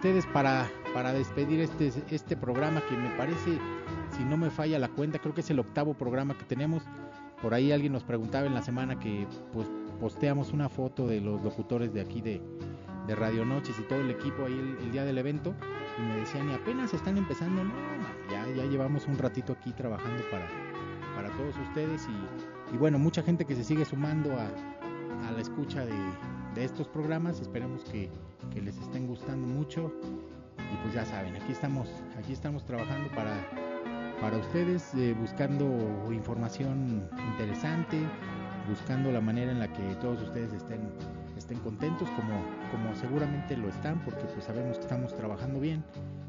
ustedes 0.05 0.27
para, 0.27 0.69
para 0.93 1.13
despedir 1.13 1.61
este, 1.61 1.91
este 2.11 2.37
programa 2.37 2.79
que 2.87 2.95
me 2.95 3.09
parece, 3.17 3.57
si 4.15 4.23
no 4.23 4.37
me 4.37 4.51
falla 4.51 4.77
la 4.77 4.87
cuenta, 4.87 5.17
creo 5.17 5.33
que 5.33 5.41
es 5.41 5.49
el 5.49 5.57
octavo 5.57 5.95
programa 5.95 6.37
que 6.37 6.43
tenemos. 6.43 6.83
Por 7.41 7.55
ahí 7.55 7.71
alguien 7.71 7.91
nos 7.91 8.03
preguntaba 8.03 8.45
en 8.45 8.53
la 8.53 8.61
semana 8.61 8.99
que 8.99 9.25
pues 9.51 9.67
posteamos 9.99 10.53
una 10.53 10.69
foto 10.69 11.07
de 11.07 11.21
los 11.21 11.41
locutores 11.41 11.91
de 11.91 12.01
aquí 12.01 12.21
de, 12.21 12.39
de 13.07 13.15
Radio 13.15 13.45
Noches 13.45 13.79
y 13.79 13.81
todo 13.81 13.99
el 13.99 14.11
equipo 14.11 14.45
ahí 14.45 14.77
el, 14.79 14.91
día 14.91 15.03
del 15.05 15.17
evento 15.17 15.55
y 15.97 16.01
me 16.03 16.17
decían, 16.17 16.51
y 16.51 16.53
apenas 16.53 16.93
están 16.93 17.17
empezando, 17.17 17.63
no, 17.63 17.73
ya, 18.29 18.47
ya 18.55 18.65
llevamos 18.65 19.07
un 19.07 19.17
ratito 19.17 19.53
aquí 19.53 19.71
trabajando 19.71 20.21
para, 20.29 20.47
para 21.15 21.35
todos 21.35 21.55
ustedes 21.67 22.07
y, 22.71 22.75
y 22.75 22.77
bueno, 22.77 22.99
mucha 22.99 23.23
gente 23.23 23.43
que 23.43 23.55
se 23.55 23.63
sigue 23.63 23.85
sumando 23.85 24.33
a, 24.33 24.49
a 25.27 25.31
la 25.31 25.41
escucha 25.41 25.83
de, 25.83 25.95
de 26.53 26.63
estos 26.63 26.87
programas. 26.87 27.39
Esperemos 27.39 27.83
que, 27.85 28.11
que 28.53 28.61
les 28.61 28.77
estén 28.77 29.07
gustando 29.07 29.47
mucho. 29.47 29.91
Y 30.57 30.77
pues 30.83 30.93
ya 30.93 31.05
saben, 31.05 31.35
aquí 31.35 31.51
estamos, 31.51 31.89
aquí 32.17 32.33
estamos 32.33 32.65
trabajando 32.65 33.09
para, 33.13 33.35
para 34.19 34.37
ustedes, 34.37 34.93
eh, 34.95 35.15
buscando 35.19 35.65
información 36.11 37.07
interesante, 37.31 37.99
buscando 38.67 39.11
la 39.11 39.21
manera 39.21 39.51
en 39.51 39.59
la 39.59 39.71
que 39.71 39.83
todos 39.95 40.21
ustedes 40.21 40.53
estén, 40.53 40.89
estén 41.37 41.59
contentos, 41.59 42.09
como, 42.11 42.43
como 42.71 42.95
seguramente 42.95 43.55
lo 43.57 43.69
están, 43.69 43.99
porque 44.03 44.23
pues 44.23 44.45
sabemos 44.45 44.77
que 44.77 44.83
estamos 44.83 45.15
trabajando 45.15 45.59
bien, 45.59 45.83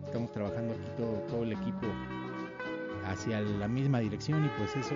estamos 0.04 0.30
trabajando 0.32 0.74
aquí 0.74 0.90
todo, 0.96 1.12
todo 1.28 1.42
el 1.44 1.52
equipo 1.52 1.86
hacia 3.06 3.40
la 3.40 3.68
misma 3.68 4.00
dirección 4.00 4.44
y 4.44 4.48
pues 4.58 4.76
eso 4.76 4.94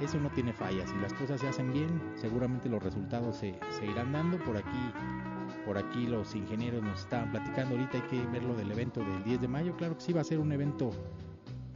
eso 0.00 0.18
no 0.20 0.30
tiene 0.30 0.52
fallas. 0.52 0.90
Si 0.90 0.96
las 0.98 1.12
cosas 1.14 1.40
se 1.40 1.48
hacen 1.48 1.72
bien, 1.72 1.88
seguramente 2.16 2.68
los 2.68 2.82
resultados 2.82 3.36
se, 3.36 3.58
se 3.70 3.86
irán 3.86 4.12
dando. 4.12 4.38
Por 4.38 4.56
aquí, 4.56 4.92
por 5.66 5.76
aquí 5.76 6.06
los 6.06 6.34
ingenieros 6.36 6.82
nos 6.82 7.00
estaban 7.00 7.32
platicando 7.32 7.74
ahorita, 7.74 7.98
hay 7.98 8.04
que 8.04 8.24
ver 8.28 8.44
lo 8.44 8.54
del 8.54 8.70
evento 8.70 9.00
del 9.00 9.24
10 9.24 9.40
de 9.40 9.48
mayo. 9.48 9.76
Claro 9.76 9.96
que 9.96 10.00
sí 10.00 10.12
va 10.12 10.20
a 10.20 10.24
ser 10.24 10.38
un 10.38 10.52
evento 10.52 10.90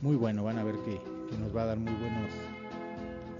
muy 0.00 0.14
bueno, 0.16 0.44
van 0.44 0.58
a 0.58 0.64
ver 0.64 0.76
que, 0.84 1.00
nos 1.38 1.54
va 1.54 1.62
a 1.62 1.66
dar 1.66 1.78
muy 1.78 1.92
buenos, 1.92 2.32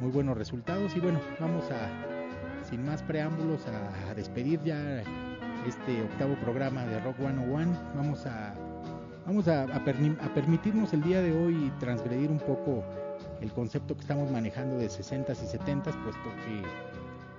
muy 0.01 0.11
buenos 0.11 0.37
resultados. 0.37 0.95
Y 0.97 1.01
bueno, 1.01 1.21
vamos 1.41 1.65
a 1.71 1.89
sin 2.69 2.85
más 2.85 3.03
preámbulos, 3.03 3.63
a, 3.67 4.15
despedir 4.15 4.61
ya 4.63 5.03
este 5.67 6.03
octavo 6.03 6.35
programa 6.37 6.85
de 6.85 7.01
Rock 7.01 7.17
101. 7.17 7.73
Vamos 7.95 8.27
a 8.27 8.55
vamos 9.27 9.47
a 9.47 9.67
permitirnos 10.35 10.93
el 10.93 11.03
día 11.03 11.23
de 11.23 11.33
hoy 11.33 11.73
transgredir 11.79 12.31
un 12.31 12.41
poco 12.41 12.83
el 13.41 13.53
concepto 13.53 13.95
que 13.95 14.01
estamos 14.01 14.31
manejando 14.31 14.77
de 14.77 14.89
60s 14.89 15.39
y 15.43 15.57
70s, 15.57 16.03
puesto 16.03 16.29
que 16.45 16.63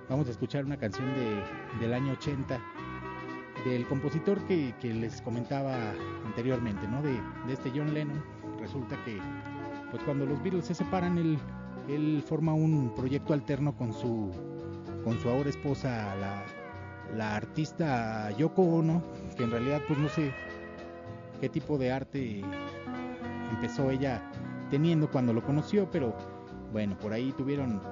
vamos 0.08 0.28
a 0.28 0.30
escuchar 0.30 0.64
una 0.64 0.76
canción 0.76 1.06
de, 1.14 1.84
del 1.84 1.94
año 1.94 2.12
80 2.12 2.60
del 3.64 3.86
compositor 3.86 4.44
que, 4.46 4.74
que 4.80 4.92
les 4.92 5.20
comentaba 5.22 5.74
anteriormente, 6.26 6.86
¿no? 6.88 7.02
De, 7.02 7.12
de 7.46 7.52
este 7.52 7.70
John 7.70 7.94
Lennon. 7.94 8.22
Resulta 8.60 8.96
que, 9.04 9.18
pues 9.90 10.02
cuando 10.04 10.26
los 10.26 10.42
Beatles 10.42 10.66
se 10.66 10.74
separan, 10.74 11.18
él, 11.18 11.38
él 11.88 12.22
forma 12.26 12.54
un 12.54 12.94
proyecto 12.94 13.32
alterno 13.32 13.76
con 13.76 13.92
su, 13.92 14.30
con 15.04 15.18
su 15.20 15.28
ahora 15.28 15.50
esposa, 15.50 16.14
la, 16.16 16.44
la 17.16 17.36
artista 17.36 18.30
Yoko 18.36 18.62
Ono, 18.62 19.02
que 19.36 19.44
en 19.44 19.50
realidad, 19.50 19.80
pues 19.86 19.98
no 19.98 20.08
sé 20.08 20.32
qué 21.40 21.48
tipo 21.48 21.76
de 21.76 21.90
arte 21.90 22.42
empezó 23.50 23.90
ella 23.90 24.22
teniendo 24.70 25.10
cuando 25.10 25.32
lo 25.32 25.44
conoció, 25.44 25.90
pero 25.90 26.16
bueno, 26.72 26.96
por 26.98 27.12
ahí 27.12 27.32
tuvieron 27.36 27.82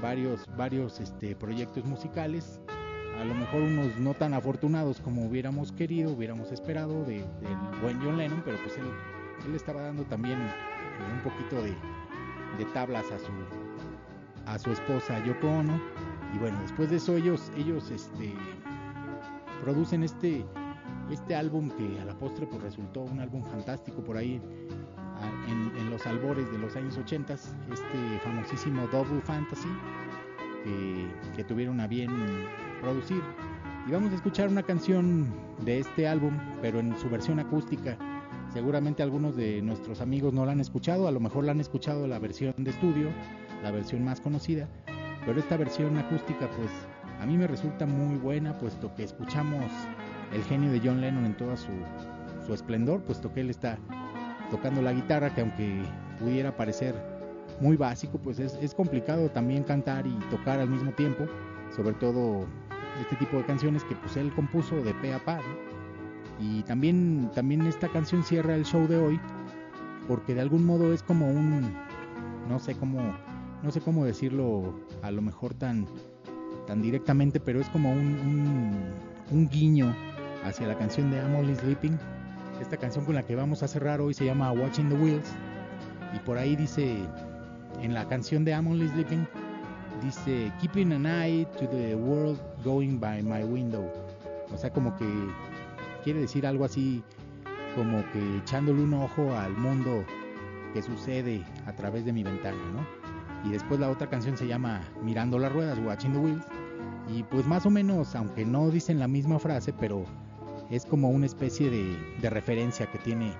varios, 0.00 0.46
varios 0.56 1.00
este, 1.00 1.34
proyectos 1.36 1.84
musicales, 1.84 2.60
a 3.20 3.24
lo 3.24 3.34
mejor 3.34 3.62
unos 3.62 3.96
no 3.98 4.14
tan 4.14 4.34
afortunados 4.34 5.00
como 5.00 5.26
hubiéramos 5.26 5.72
querido, 5.72 6.12
hubiéramos 6.12 6.52
esperado 6.52 7.04
de, 7.04 7.16
del 7.40 7.80
buen 7.82 8.00
John 8.00 8.16
Lennon, 8.16 8.42
pero 8.44 8.58
pues 8.62 8.76
él, 8.78 8.86
él 9.46 9.54
estaba 9.54 9.82
dando 9.82 10.04
también 10.04 10.38
eh, 10.40 11.14
un 11.14 11.20
poquito 11.22 11.62
de, 11.62 11.74
de 12.58 12.64
tablas 12.72 13.06
a 13.10 13.18
su, 13.18 13.32
a 14.46 14.58
su 14.58 14.70
esposa 14.70 15.24
Yoko 15.24 15.48
Ono, 15.48 15.80
y 16.34 16.38
bueno, 16.38 16.60
después 16.62 16.90
de 16.90 16.96
eso 16.96 17.16
ellos, 17.16 17.50
ellos 17.56 17.90
este, 17.90 18.34
producen 19.62 20.02
este, 20.02 20.44
este 21.10 21.34
álbum 21.34 21.70
que 21.70 22.00
a 22.00 22.04
la 22.04 22.14
postre 22.18 22.46
pues 22.46 22.62
resultó 22.62 23.00
un 23.00 23.20
álbum 23.20 23.42
fantástico 23.44 24.02
por 24.04 24.16
ahí 24.16 24.40
en, 25.48 25.76
en 25.76 25.90
los 25.90 26.06
albores 26.06 26.50
de 26.52 26.58
los 26.58 26.76
años 26.76 26.96
80, 26.96 27.34
este 27.34 28.20
famosísimo 28.22 28.86
Double 28.88 29.20
Fantasy 29.22 29.68
que, 31.36 31.44
tuvieron 31.44 31.80
a 31.80 31.86
bien 31.86 32.10
producir. 32.80 33.22
Y 33.86 33.92
vamos 33.92 34.12
a 34.12 34.16
escuchar 34.16 34.48
una 34.48 34.62
canción 34.62 35.26
de 35.64 35.78
este 35.78 36.06
álbum, 36.06 36.36
pero 36.60 36.80
en 36.80 36.98
su 36.98 37.08
versión 37.08 37.38
acústica. 37.38 37.96
Seguramente 38.52 39.02
algunos 39.02 39.36
de 39.36 39.62
nuestros 39.62 40.00
amigos 40.00 40.32
no 40.32 40.46
la 40.46 40.52
han 40.52 40.60
escuchado, 40.60 41.06
a 41.06 41.12
lo 41.12 41.20
mejor 41.20 41.44
la 41.44 41.52
han 41.52 41.60
escuchado 41.60 42.06
la 42.06 42.18
versión 42.18 42.54
de 42.56 42.70
estudio, 42.70 43.10
la 43.62 43.70
versión 43.70 44.04
más 44.04 44.20
conocida, 44.20 44.68
pero 45.26 45.38
esta 45.38 45.58
versión 45.58 45.98
acústica 45.98 46.48
pues 46.56 46.70
a 47.20 47.26
mí 47.26 47.36
me 47.36 47.46
resulta 47.46 47.84
muy 47.84 48.16
buena, 48.16 48.56
puesto 48.56 48.94
que 48.94 49.04
escuchamos 49.04 49.70
el 50.32 50.42
genio 50.44 50.72
de 50.72 50.80
John 50.82 51.00
Lennon 51.02 51.26
en 51.26 51.36
toda 51.36 51.58
su, 51.58 51.72
su 52.46 52.54
esplendor, 52.54 53.02
puesto 53.02 53.32
que 53.34 53.42
él 53.42 53.50
está 53.50 53.78
tocando 54.50 54.80
la 54.80 54.94
guitarra, 54.94 55.34
que 55.34 55.42
aunque 55.42 55.82
pudiera 56.18 56.56
parecer 56.56 57.17
muy 57.60 57.76
básico, 57.76 58.18
pues 58.18 58.38
es, 58.38 58.54
es 58.60 58.74
complicado 58.74 59.28
también 59.30 59.64
cantar 59.64 60.06
y 60.06 60.14
tocar 60.30 60.60
al 60.60 60.68
mismo 60.68 60.92
tiempo, 60.92 61.26
sobre 61.74 61.94
todo 61.94 62.46
este 63.00 63.16
tipo 63.16 63.36
de 63.36 63.44
canciones 63.44 63.84
que 63.84 63.94
pues 63.96 64.16
él 64.16 64.32
compuso 64.34 64.76
de 64.76 64.94
pe 64.94 65.12
a 65.12 65.24
pa, 65.24 65.36
¿no? 65.36 65.68
Y 66.40 66.62
también, 66.62 67.30
también 67.34 67.66
esta 67.66 67.88
canción 67.88 68.22
cierra 68.22 68.54
el 68.54 68.64
show 68.64 68.86
de 68.86 68.96
hoy, 68.96 69.20
porque 70.06 70.34
de 70.34 70.40
algún 70.40 70.64
modo 70.64 70.92
es 70.92 71.02
como 71.02 71.28
un, 71.28 71.74
no 72.48 72.58
sé 72.58 72.76
cómo, 72.76 73.00
no 73.62 73.70
sé 73.70 73.80
cómo 73.80 74.04
decirlo, 74.04 74.74
a 75.02 75.10
lo 75.10 75.20
mejor 75.20 75.54
tan, 75.54 75.86
tan 76.66 76.80
directamente, 76.80 77.40
pero 77.40 77.60
es 77.60 77.68
como 77.70 77.90
un, 77.90 77.98
un, 77.98 78.72
un 79.32 79.48
guiño 79.48 79.94
hacia 80.44 80.68
la 80.68 80.78
canción 80.78 81.10
de 81.10 81.18
I'm 81.18 81.34
Only 81.34 81.56
Sleeping. 81.56 81.98
Esta 82.60 82.76
canción 82.76 83.04
con 83.04 83.14
la 83.14 83.24
que 83.24 83.34
vamos 83.34 83.62
a 83.62 83.68
cerrar 83.68 84.00
hoy 84.00 84.14
se 84.14 84.24
llama 84.24 84.52
Watching 84.52 84.88
the 84.88 84.94
Wheels. 84.94 85.32
Y 86.14 86.18
por 86.20 86.38
ahí 86.38 86.56
dice, 86.56 87.06
en 87.82 87.94
la 87.94 88.06
canción 88.08 88.44
de 88.44 88.52
I'm 88.52 88.66
Only 88.66 88.88
Sleeping, 88.88 89.26
dice 90.02 90.52
Keeping 90.60 90.92
an 90.92 91.06
eye 91.06 91.46
to 91.58 91.66
the 91.66 91.94
world 91.94 92.38
going 92.64 92.98
by 92.98 93.22
my 93.22 93.44
window. 93.44 93.84
O 94.52 94.56
sea, 94.56 94.70
como 94.70 94.96
que 94.96 95.06
quiere 96.04 96.20
decir 96.20 96.46
algo 96.46 96.64
así 96.64 97.02
como 97.74 98.02
que 98.12 98.38
echándole 98.38 98.82
un 98.82 98.94
ojo 98.94 99.34
al 99.36 99.52
mundo 99.52 100.04
que 100.72 100.82
sucede 100.82 101.44
a 101.66 101.72
través 101.72 102.04
de 102.04 102.12
mi 102.12 102.22
ventana, 102.22 102.58
¿no? 102.72 103.48
Y 103.48 103.52
después 103.52 103.78
la 103.78 103.90
otra 103.90 104.08
canción 104.08 104.36
se 104.36 104.46
llama 104.46 104.80
Mirando 105.02 105.38
las 105.38 105.52
ruedas, 105.52 105.78
Watching 105.78 106.12
the 106.12 106.18
Wheels. 106.18 106.44
Y 107.14 107.22
pues 107.22 107.46
más 107.46 107.64
o 107.66 107.70
menos, 107.70 108.14
aunque 108.14 108.44
no 108.44 108.68
dicen 108.70 108.98
la 108.98 109.08
misma 109.08 109.38
frase, 109.38 109.72
pero 109.72 110.04
es 110.70 110.84
como 110.84 111.10
una 111.10 111.26
especie 111.26 111.70
de, 111.70 111.96
de 112.20 112.30
referencia 112.30 112.86
que 112.86 112.98
tiene 112.98 113.32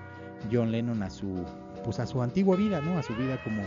John 0.51 0.71
Lennon 0.71 1.03
a 1.03 1.09
su 1.09 1.45
pues 1.83 1.99
a 1.99 2.05
su 2.05 2.21
antigua 2.21 2.55
vida, 2.55 2.81
¿no? 2.81 2.97
A 2.97 3.03
su 3.03 3.15
vida 3.15 3.41
como 3.43 3.61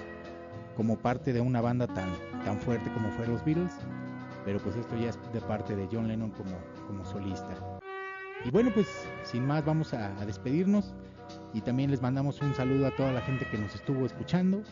como 0.76 0.96
parte 0.96 1.32
de 1.32 1.40
una 1.40 1.60
banda 1.60 1.86
tan 1.86 2.08
tan 2.44 2.58
fuerte 2.58 2.90
como 2.92 3.10
fue 3.10 3.26
los 3.26 3.44
Beatles, 3.44 3.72
pero 4.44 4.58
pues 4.58 4.76
esto 4.76 4.96
ya 4.96 5.10
es 5.10 5.18
de 5.32 5.40
parte 5.40 5.76
de 5.76 5.88
John 5.90 6.08
Lennon 6.08 6.30
como 6.30 6.56
como 6.86 7.04
solista. 7.04 7.54
Y 8.44 8.50
bueno, 8.50 8.70
pues 8.74 8.88
sin 9.24 9.46
más 9.46 9.64
vamos 9.64 9.94
a, 9.94 10.10
despedirnos 10.26 10.94
y 11.54 11.60
también 11.60 11.90
les 11.90 12.02
mandamos 12.02 12.40
un 12.42 12.54
saludo 12.54 12.88
a 12.88 12.96
toda 12.96 13.12
la 13.12 13.20
gente 13.20 13.46
que 13.50 13.58
nos 13.58 13.74
estuvo 13.74 14.04
escuchando. 14.04 14.62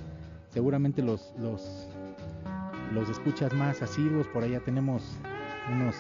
Seguramente 0.49 1.03
los 1.03 1.33
los 1.39 1.89
los 2.93 3.09
escuchas 3.09 3.53
más 3.55 3.83
asiduos, 3.83 4.27
por 4.29 4.43
allá 4.43 4.61
tenemos 4.61 5.03
unos 5.73 5.95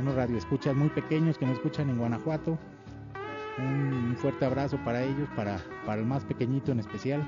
unos 0.00 0.14
radioescuchas 0.14 0.74
muy 0.74 0.88
pequeños 0.88 1.36
que 1.36 1.46
nos 1.46 1.56
escuchan 1.56 1.90
en 1.90 1.98
Guanajuato. 1.98 2.58
Un, 3.58 3.92
un 3.92 4.16
fuerte 4.16 4.46
abrazo 4.46 4.78
para 4.84 5.02
ellos, 5.02 5.28
para, 5.36 5.58
para 5.84 6.00
el 6.00 6.06
más 6.06 6.24
pequeñito 6.24 6.72
en 6.72 6.80
especial, 6.80 7.22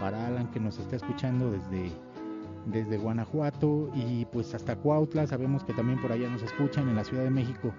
para 0.00 0.26
Alan 0.26 0.50
que 0.50 0.60
nos 0.60 0.78
está 0.78 0.96
escuchando 0.96 1.50
desde, 1.50 1.90
desde 2.66 2.98
Guanajuato 2.98 3.90
y 3.94 4.24
pues 4.26 4.54
hasta 4.54 4.76
Cuautla, 4.76 5.26
sabemos 5.26 5.64
que 5.64 5.72
también 5.72 6.00
por 6.00 6.12
allá 6.12 6.28
nos 6.28 6.42
escuchan 6.42 6.88
en 6.88 6.96
la 6.96 7.04
Ciudad 7.04 7.24
de 7.24 7.30
México. 7.30 7.72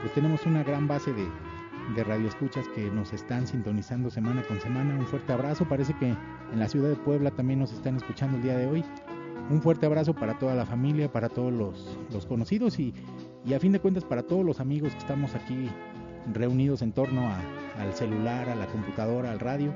Pues 0.00 0.12
tenemos 0.14 0.44
una 0.46 0.62
gran 0.62 0.86
base 0.86 1.12
de, 1.12 1.26
de 1.94 2.04
radioescuchas 2.04 2.68
que 2.74 2.90
nos 2.90 3.12
están 3.12 3.46
sintonizando 3.46 4.10
semana 4.10 4.42
con 4.46 4.60
semana. 4.60 4.94
Un 4.98 5.06
fuerte 5.06 5.32
abrazo, 5.32 5.66
parece 5.68 5.94
que 5.98 6.08
en 6.08 6.58
la 6.58 6.68
ciudad 6.68 6.90
de 6.90 6.96
Puebla 6.96 7.30
también 7.30 7.58
nos 7.60 7.72
están 7.72 7.96
escuchando 7.96 8.36
el 8.36 8.42
día 8.42 8.56
de 8.56 8.66
hoy. 8.66 8.84
Un 9.48 9.62
fuerte 9.62 9.86
abrazo 9.86 10.12
para 10.14 10.38
toda 10.38 10.54
la 10.54 10.66
familia, 10.66 11.10
para 11.10 11.28
todos 11.28 11.52
los, 11.52 11.98
los 12.12 12.26
conocidos 12.26 12.78
y, 12.80 12.92
y 13.44 13.54
a 13.54 13.60
fin 13.60 13.72
de 13.72 13.80
cuentas 13.80 14.04
para 14.04 14.22
todos 14.22 14.44
los 14.44 14.58
amigos 14.60 14.92
que 14.92 14.98
estamos 14.98 15.34
aquí 15.36 15.68
reunidos 16.34 16.82
en 16.82 16.92
torno 16.92 17.28
a- 17.28 17.40
al 17.80 17.92
celular, 17.94 18.48
a 18.48 18.56
la 18.56 18.66
computadora, 18.66 19.30
al 19.30 19.38
radio, 19.38 19.72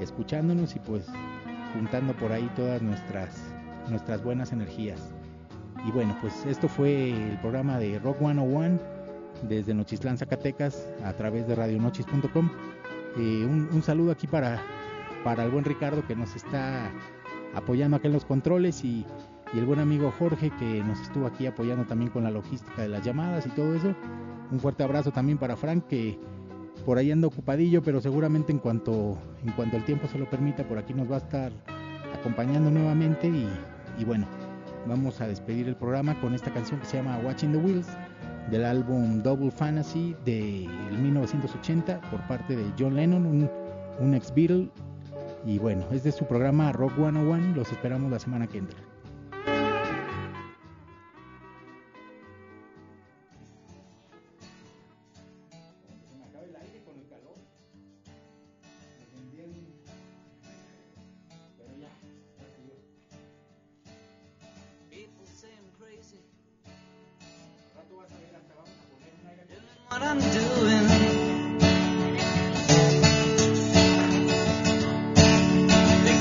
escuchándonos 0.00 0.76
y 0.76 0.78
pues 0.80 1.06
juntando 1.72 2.14
por 2.14 2.32
ahí 2.32 2.50
todas 2.56 2.82
nuestras, 2.82 3.36
nuestras 3.88 4.22
buenas 4.22 4.52
energías. 4.52 5.12
Y 5.86 5.90
bueno, 5.90 6.16
pues 6.20 6.44
esto 6.46 6.68
fue 6.68 7.10
el 7.10 7.38
programa 7.38 7.78
de 7.78 7.98
Rock 7.98 8.18
101 8.18 8.80
desde 9.48 9.74
Nochistlán, 9.74 10.18
Zacatecas, 10.18 10.88
a 11.04 11.12
través 11.12 11.46
de 11.46 11.54
radionochis.com. 11.54 12.50
Eh, 13.18 13.46
un, 13.46 13.68
un 13.72 13.82
saludo 13.82 14.12
aquí 14.12 14.26
para, 14.26 14.62
para 15.22 15.44
el 15.44 15.50
buen 15.50 15.64
Ricardo 15.64 16.06
que 16.06 16.16
nos 16.16 16.34
está 16.34 16.90
apoyando 17.54 17.96
acá 17.96 18.08
en 18.08 18.14
los 18.14 18.24
controles 18.24 18.84
y, 18.84 19.06
y 19.52 19.58
el 19.58 19.64
buen 19.64 19.78
amigo 19.78 20.12
Jorge 20.18 20.50
que 20.58 20.82
nos 20.82 21.00
estuvo 21.00 21.26
aquí 21.26 21.46
apoyando 21.46 21.84
también 21.84 22.10
con 22.10 22.24
la 22.24 22.30
logística 22.30 22.82
de 22.82 22.88
las 22.88 23.04
llamadas 23.04 23.46
y 23.46 23.50
todo 23.50 23.74
eso. 23.74 23.94
Un 24.50 24.60
fuerte 24.60 24.82
abrazo 24.82 25.10
también 25.10 25.38
para 25.38 25.56
Frank 25.56 25.86
que 25.86 26.18
por 26.84 26.98
ahí 26.98 27.10
anda 27.10 27.26
ocupadillo, 27.26 27.82
pero 27.82 28.00
seguramente 28.00 28.52
en 28.52 28.58
cuanto 28.58 29.18
en 29.44 29.52
cuanto 29.52 29.76
el 29.76 29.84
tiempo 29.84 30.06
se 30.08 30.18
lo 30.18 30.28
permita 30.28 30.66
por 30.66 30.78
aquí 30.78 30.94
nos 30.94 31.10
va 31.10 31.16
a 31.16 31.18
estar 31.18 31.52
acompañando 32.14 32.70
nuevamente 32.70 33.28
y, 33.28 34.04
bueno, 34.04 34.26
vamos 34.86 35.20
a 35.20 35.28
despedir 35.28 35.68
el 35.68 35.76
programa 35.76 36.18
con 36.20 36.34
esta 36.34 36.52
canción 36.52 36.80
que 36.80 36.86
se 36.86 36.96
llama 36.96 37.18
Watching 37.24 37.52
the 37.52 37.58
Wheels 37.58 37.88
del 38.50 38.64
álbum 38.64 39.22
Double 39.22 39.50
Fantasy 39.50 40.14
de 40.24 40.68
1980 41.00 42.00
por 42.10 42.20
parte 42.26 42.56
de 42.56 42.64
John 42.78 42.94
Lennon, 42.94 43.26
un, 43.26 43.50
un 43.98 44.14
ex 44.14 44.32
Beatle. 44.34 44.70
Y 45.44 45.58
bueno, 45.58 45.84
este 45.92 46.08
es 46.08 46.16
su 46.16 46.26
programa 46.26 46.72
Rock 46.72 46.94
101, 46.96 47.54
los 47.54 47.70
esperamos 47.70 48.10
la 48.10 48.18
semana 48.18 48.46
que 48.46 48.58
entra. 48.58 48.85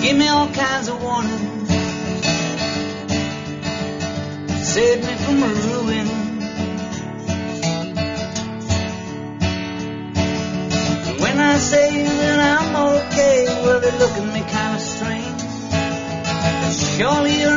Give 0.01 0.17
me 0.17 0.27
all 0.27 0.47
kinds 0.47 0.87
of 0.87 1.01
warnings. 1.01 1.69
Save 4.73 4.99
me 5.05 5.13
from 5.23 5.41
ruin. 5.41 6.07
And 11.07 11.19
when 11.21 11.37
I 11.39 11.57
say 11.57 12.03
that 12.03 12.39
I'm 12.59 12.75
okay, 12.75 13.45
well, 13.63 13.79
they 13.81 13.91
look 13.99 14.11
at 14.11 14.33
me 14.33 14.41
kind 14.51 14.75
of 14.75 14.81
strange. 14.81 15.41
Surely 16.95 17.41
you're 17.41 17.54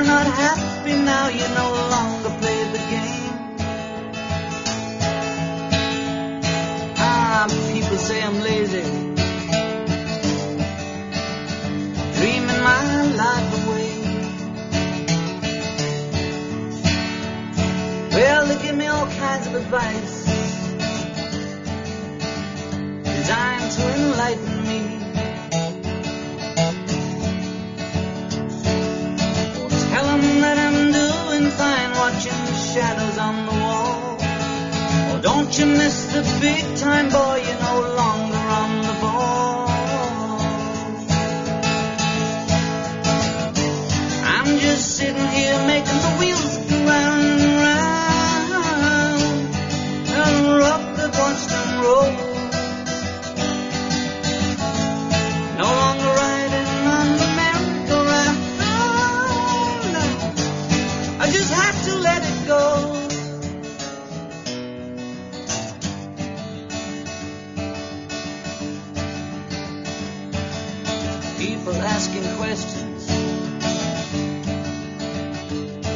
People 71.68 71.82
asking 71.82 72.24
questions, 72.38 73.10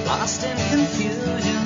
lost 0.07 0.45
in 0.45 0.57
confusion. 0.69 1.63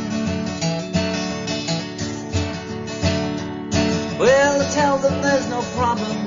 Well, 4.16 4.70
tell 4.70 4.98
them 4.98 5.20
there's 5.22 5.48
no 5.50 5.60
problem, 5.74 6.25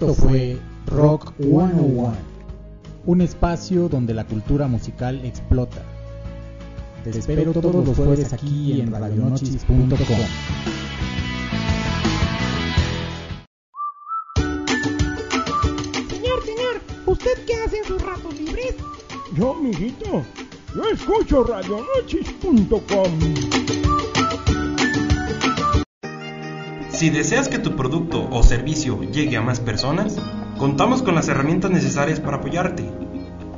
Esto 0.00 0.14
fue 0.14 0.56
Rock 0.86 1.32
101, 1.40 2.14
un 3.06 3.20
espacio 3.20 3.88
donde 3.88 4.14
la 4.14 4.24
cultura 4.24 4.68
musical 4.68 5.20
explota. 5.24 5.82
Te 7.02 7.10
espero 7.10 7.52
todos 7.52 7.84
los 7.84 7.96
jueves 7.96 8.32
aquí 8.32 8.80
en 8.80 8.92
radionochis.com. 8.92 9.88
Señor, 16.08 16.44
señor, 16.44 16.80
¿usted 17.06 17.44
qué 17.44 17.54
hace 17.66 17.78
en 17.78 17.84
sus 17.84 18.00
ratos 18.00 18.38
libres? 18.38 18.76
Yo, 19.34 19.54
mijito, 19.54 20.22
yo 20.76 20.90
escucho 20.92 21.42
radionochis.com. 21.42 23.77
Si 26.98 27.08
deseas 27.10 27.48
que 27.48 27.60
tu 27.60 27.76
producto 27.76 28.28
o 28.32 28.42
servicio 28.42 29.00
llegue 29.02 29.36
a 29.36 29.40
más 29.40 29.60
personas, 29.60 30.16
contamos 30.58 31.00
con 31.00 31.14
las 31.14 31.28
herramientas 31.28 31.70
necesarias 31.70 32.18
para 32.18 32.38
apoyarte. 32.38 32.90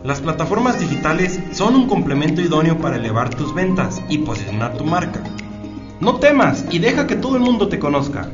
Las 0.04 0.20
plataformas 0.20 0.78
digitales 0.78 1.40
son 1.50 1.74
un 1.74 1.88
complemento 1.88 2.42
idóneo 2.42 2.76
para 2.76 2.96
elevar 2.96 3.30
tus 3.30 3.54
ventas 3.54 4.02
y 4.10 4.18
posicionar 4.18 4.76
tu 4.76 4.84
marca. 4.84 5.22
No 6.00 6.16
temas 6.16 6.66
y 6.70 6.80
deja 6.80 7.06
que 7.06 7.16
todo 7.16 7.36
el 7.36 7.42
mundo 7.42 7.68
te 7.68 7.78
conozca. 7.78 8.28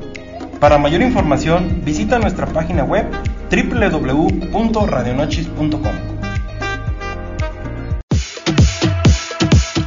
Para 0.59 0.77
mayor 0.77 1.03
información, 1.03 1.83
visita 1.85 2.19
nuestra 2.19 2.49
página 2.49 2.83
web 2.83 3.07
www.radionochis.com. 3.49 5.95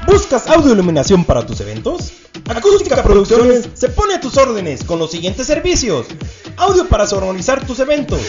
¿Buscas 0.07 0.47
audio 0.47 0.71
iluminación 0.71 1.25
para 1.25 1.45
tus 1.45 1.59
eventos? 1.59 2.28
Acústica 2.49 3.03
Producciones 3.03 3.69
se 3.75 3.89
pone 3.89 4.15
a 4.15 4.19
tus 4.19 4.35
órdenes 4.35 4.83
con 4.83 4.97
los 4.97 5.11
siguientes 5.11 5.45
servicios. 5.45 6.07
Audio 6.57 6.87
para 6.87 7.05
sonorizar 7.05 7.63
tus 7.65 7.79
eventos. 7.79 8.19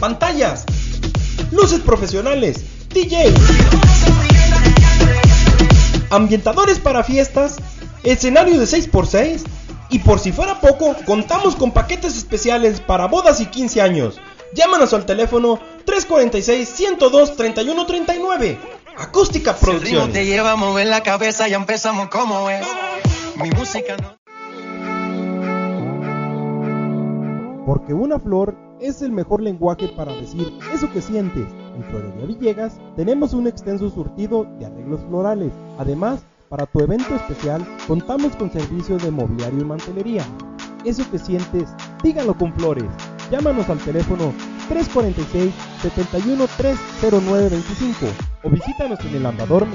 Pantallas. 0.00 0.64
Luces 1.50 1.80
profesionales. 1.80 2.64
DJ. 2.88 3.34
Ambientadores 6.08 6.78
para 6.78 7.04
fiestas. 7.04 7.56
Escenario 8.04 8.58
de 8.58 8.64
6x6. 8.64 9.42
Y 9.90 9.98
por 9.98 10.18
si 10.18 10.32
fuera 10.32 10.62
poco, 10.62 10.96
contamos 11.04 11.56
con 11.56 11.72
paquetes 11.72 12.16
especiales 12.16 12.80
para 12.80 13.06
bodas 13.06 13.42
y 13.42 13.46
15 13.46 13.82
años. 13.82 14.18
Llámanos 14.54 14.94
al 14.94 15.04
teléfono 15.04 15.60
346 15.84 16.68
102 16.68 17.36
3139 17.36 18.81
Acústica 19.02 19.56
Producciones. 19.56 20.14
Porque 27.66 27.94
una 27.94 28.20
flor 28.20 28.56
es 28.80 29.02
el 29.02 29.10
mejor 29.10 29.42
lenguaje 29.42 29.88
para 29.88 30.12
decir 30.12 30.56
eso 30.72 30.88
que 30.92 31.02
sientes. 31.02 31.48
En 31.74 31.82
Florería 31.82 32.26
Villegas 32.26 32.74
tenemos 32.94 33.32
un 33.32 33.48
extenso 33.48 33.90
surtido 33.90 34.46
de 34.60 34.66
arreglos 34.66 35.00
florales. 35.08 35.50
Además, 35.78 36.20
para 36.48 36.66
tu 36.66 36.78
evento 36.78 37.16
especial 37.16 37.66
contamos 37.88 38.36
con 38.36 38.52
servicio 38.52 38.98
de 38.98 39.10
mobiliario 39.10 39.62
y 39.62 39.64
mantelería. 39.64 40.24
Eso 40.84 41.10
que 41.10 41.18
sientes, 41.18 41.70
dígalo 42.04 42.34
con 42.34 42.54
flores. 42.54 42.84
Llámanos 43.32 43.68
al 43.68 43.78
teléfono 43.78 44.32
346 44.72 45.54
71 45.82 46.46
30925 46.56 48.06
o 48.44 48.50
visítanos 48.50 48.98
en 49.04 49.16
el 49.16 49.26
Ambador 49.26 49.66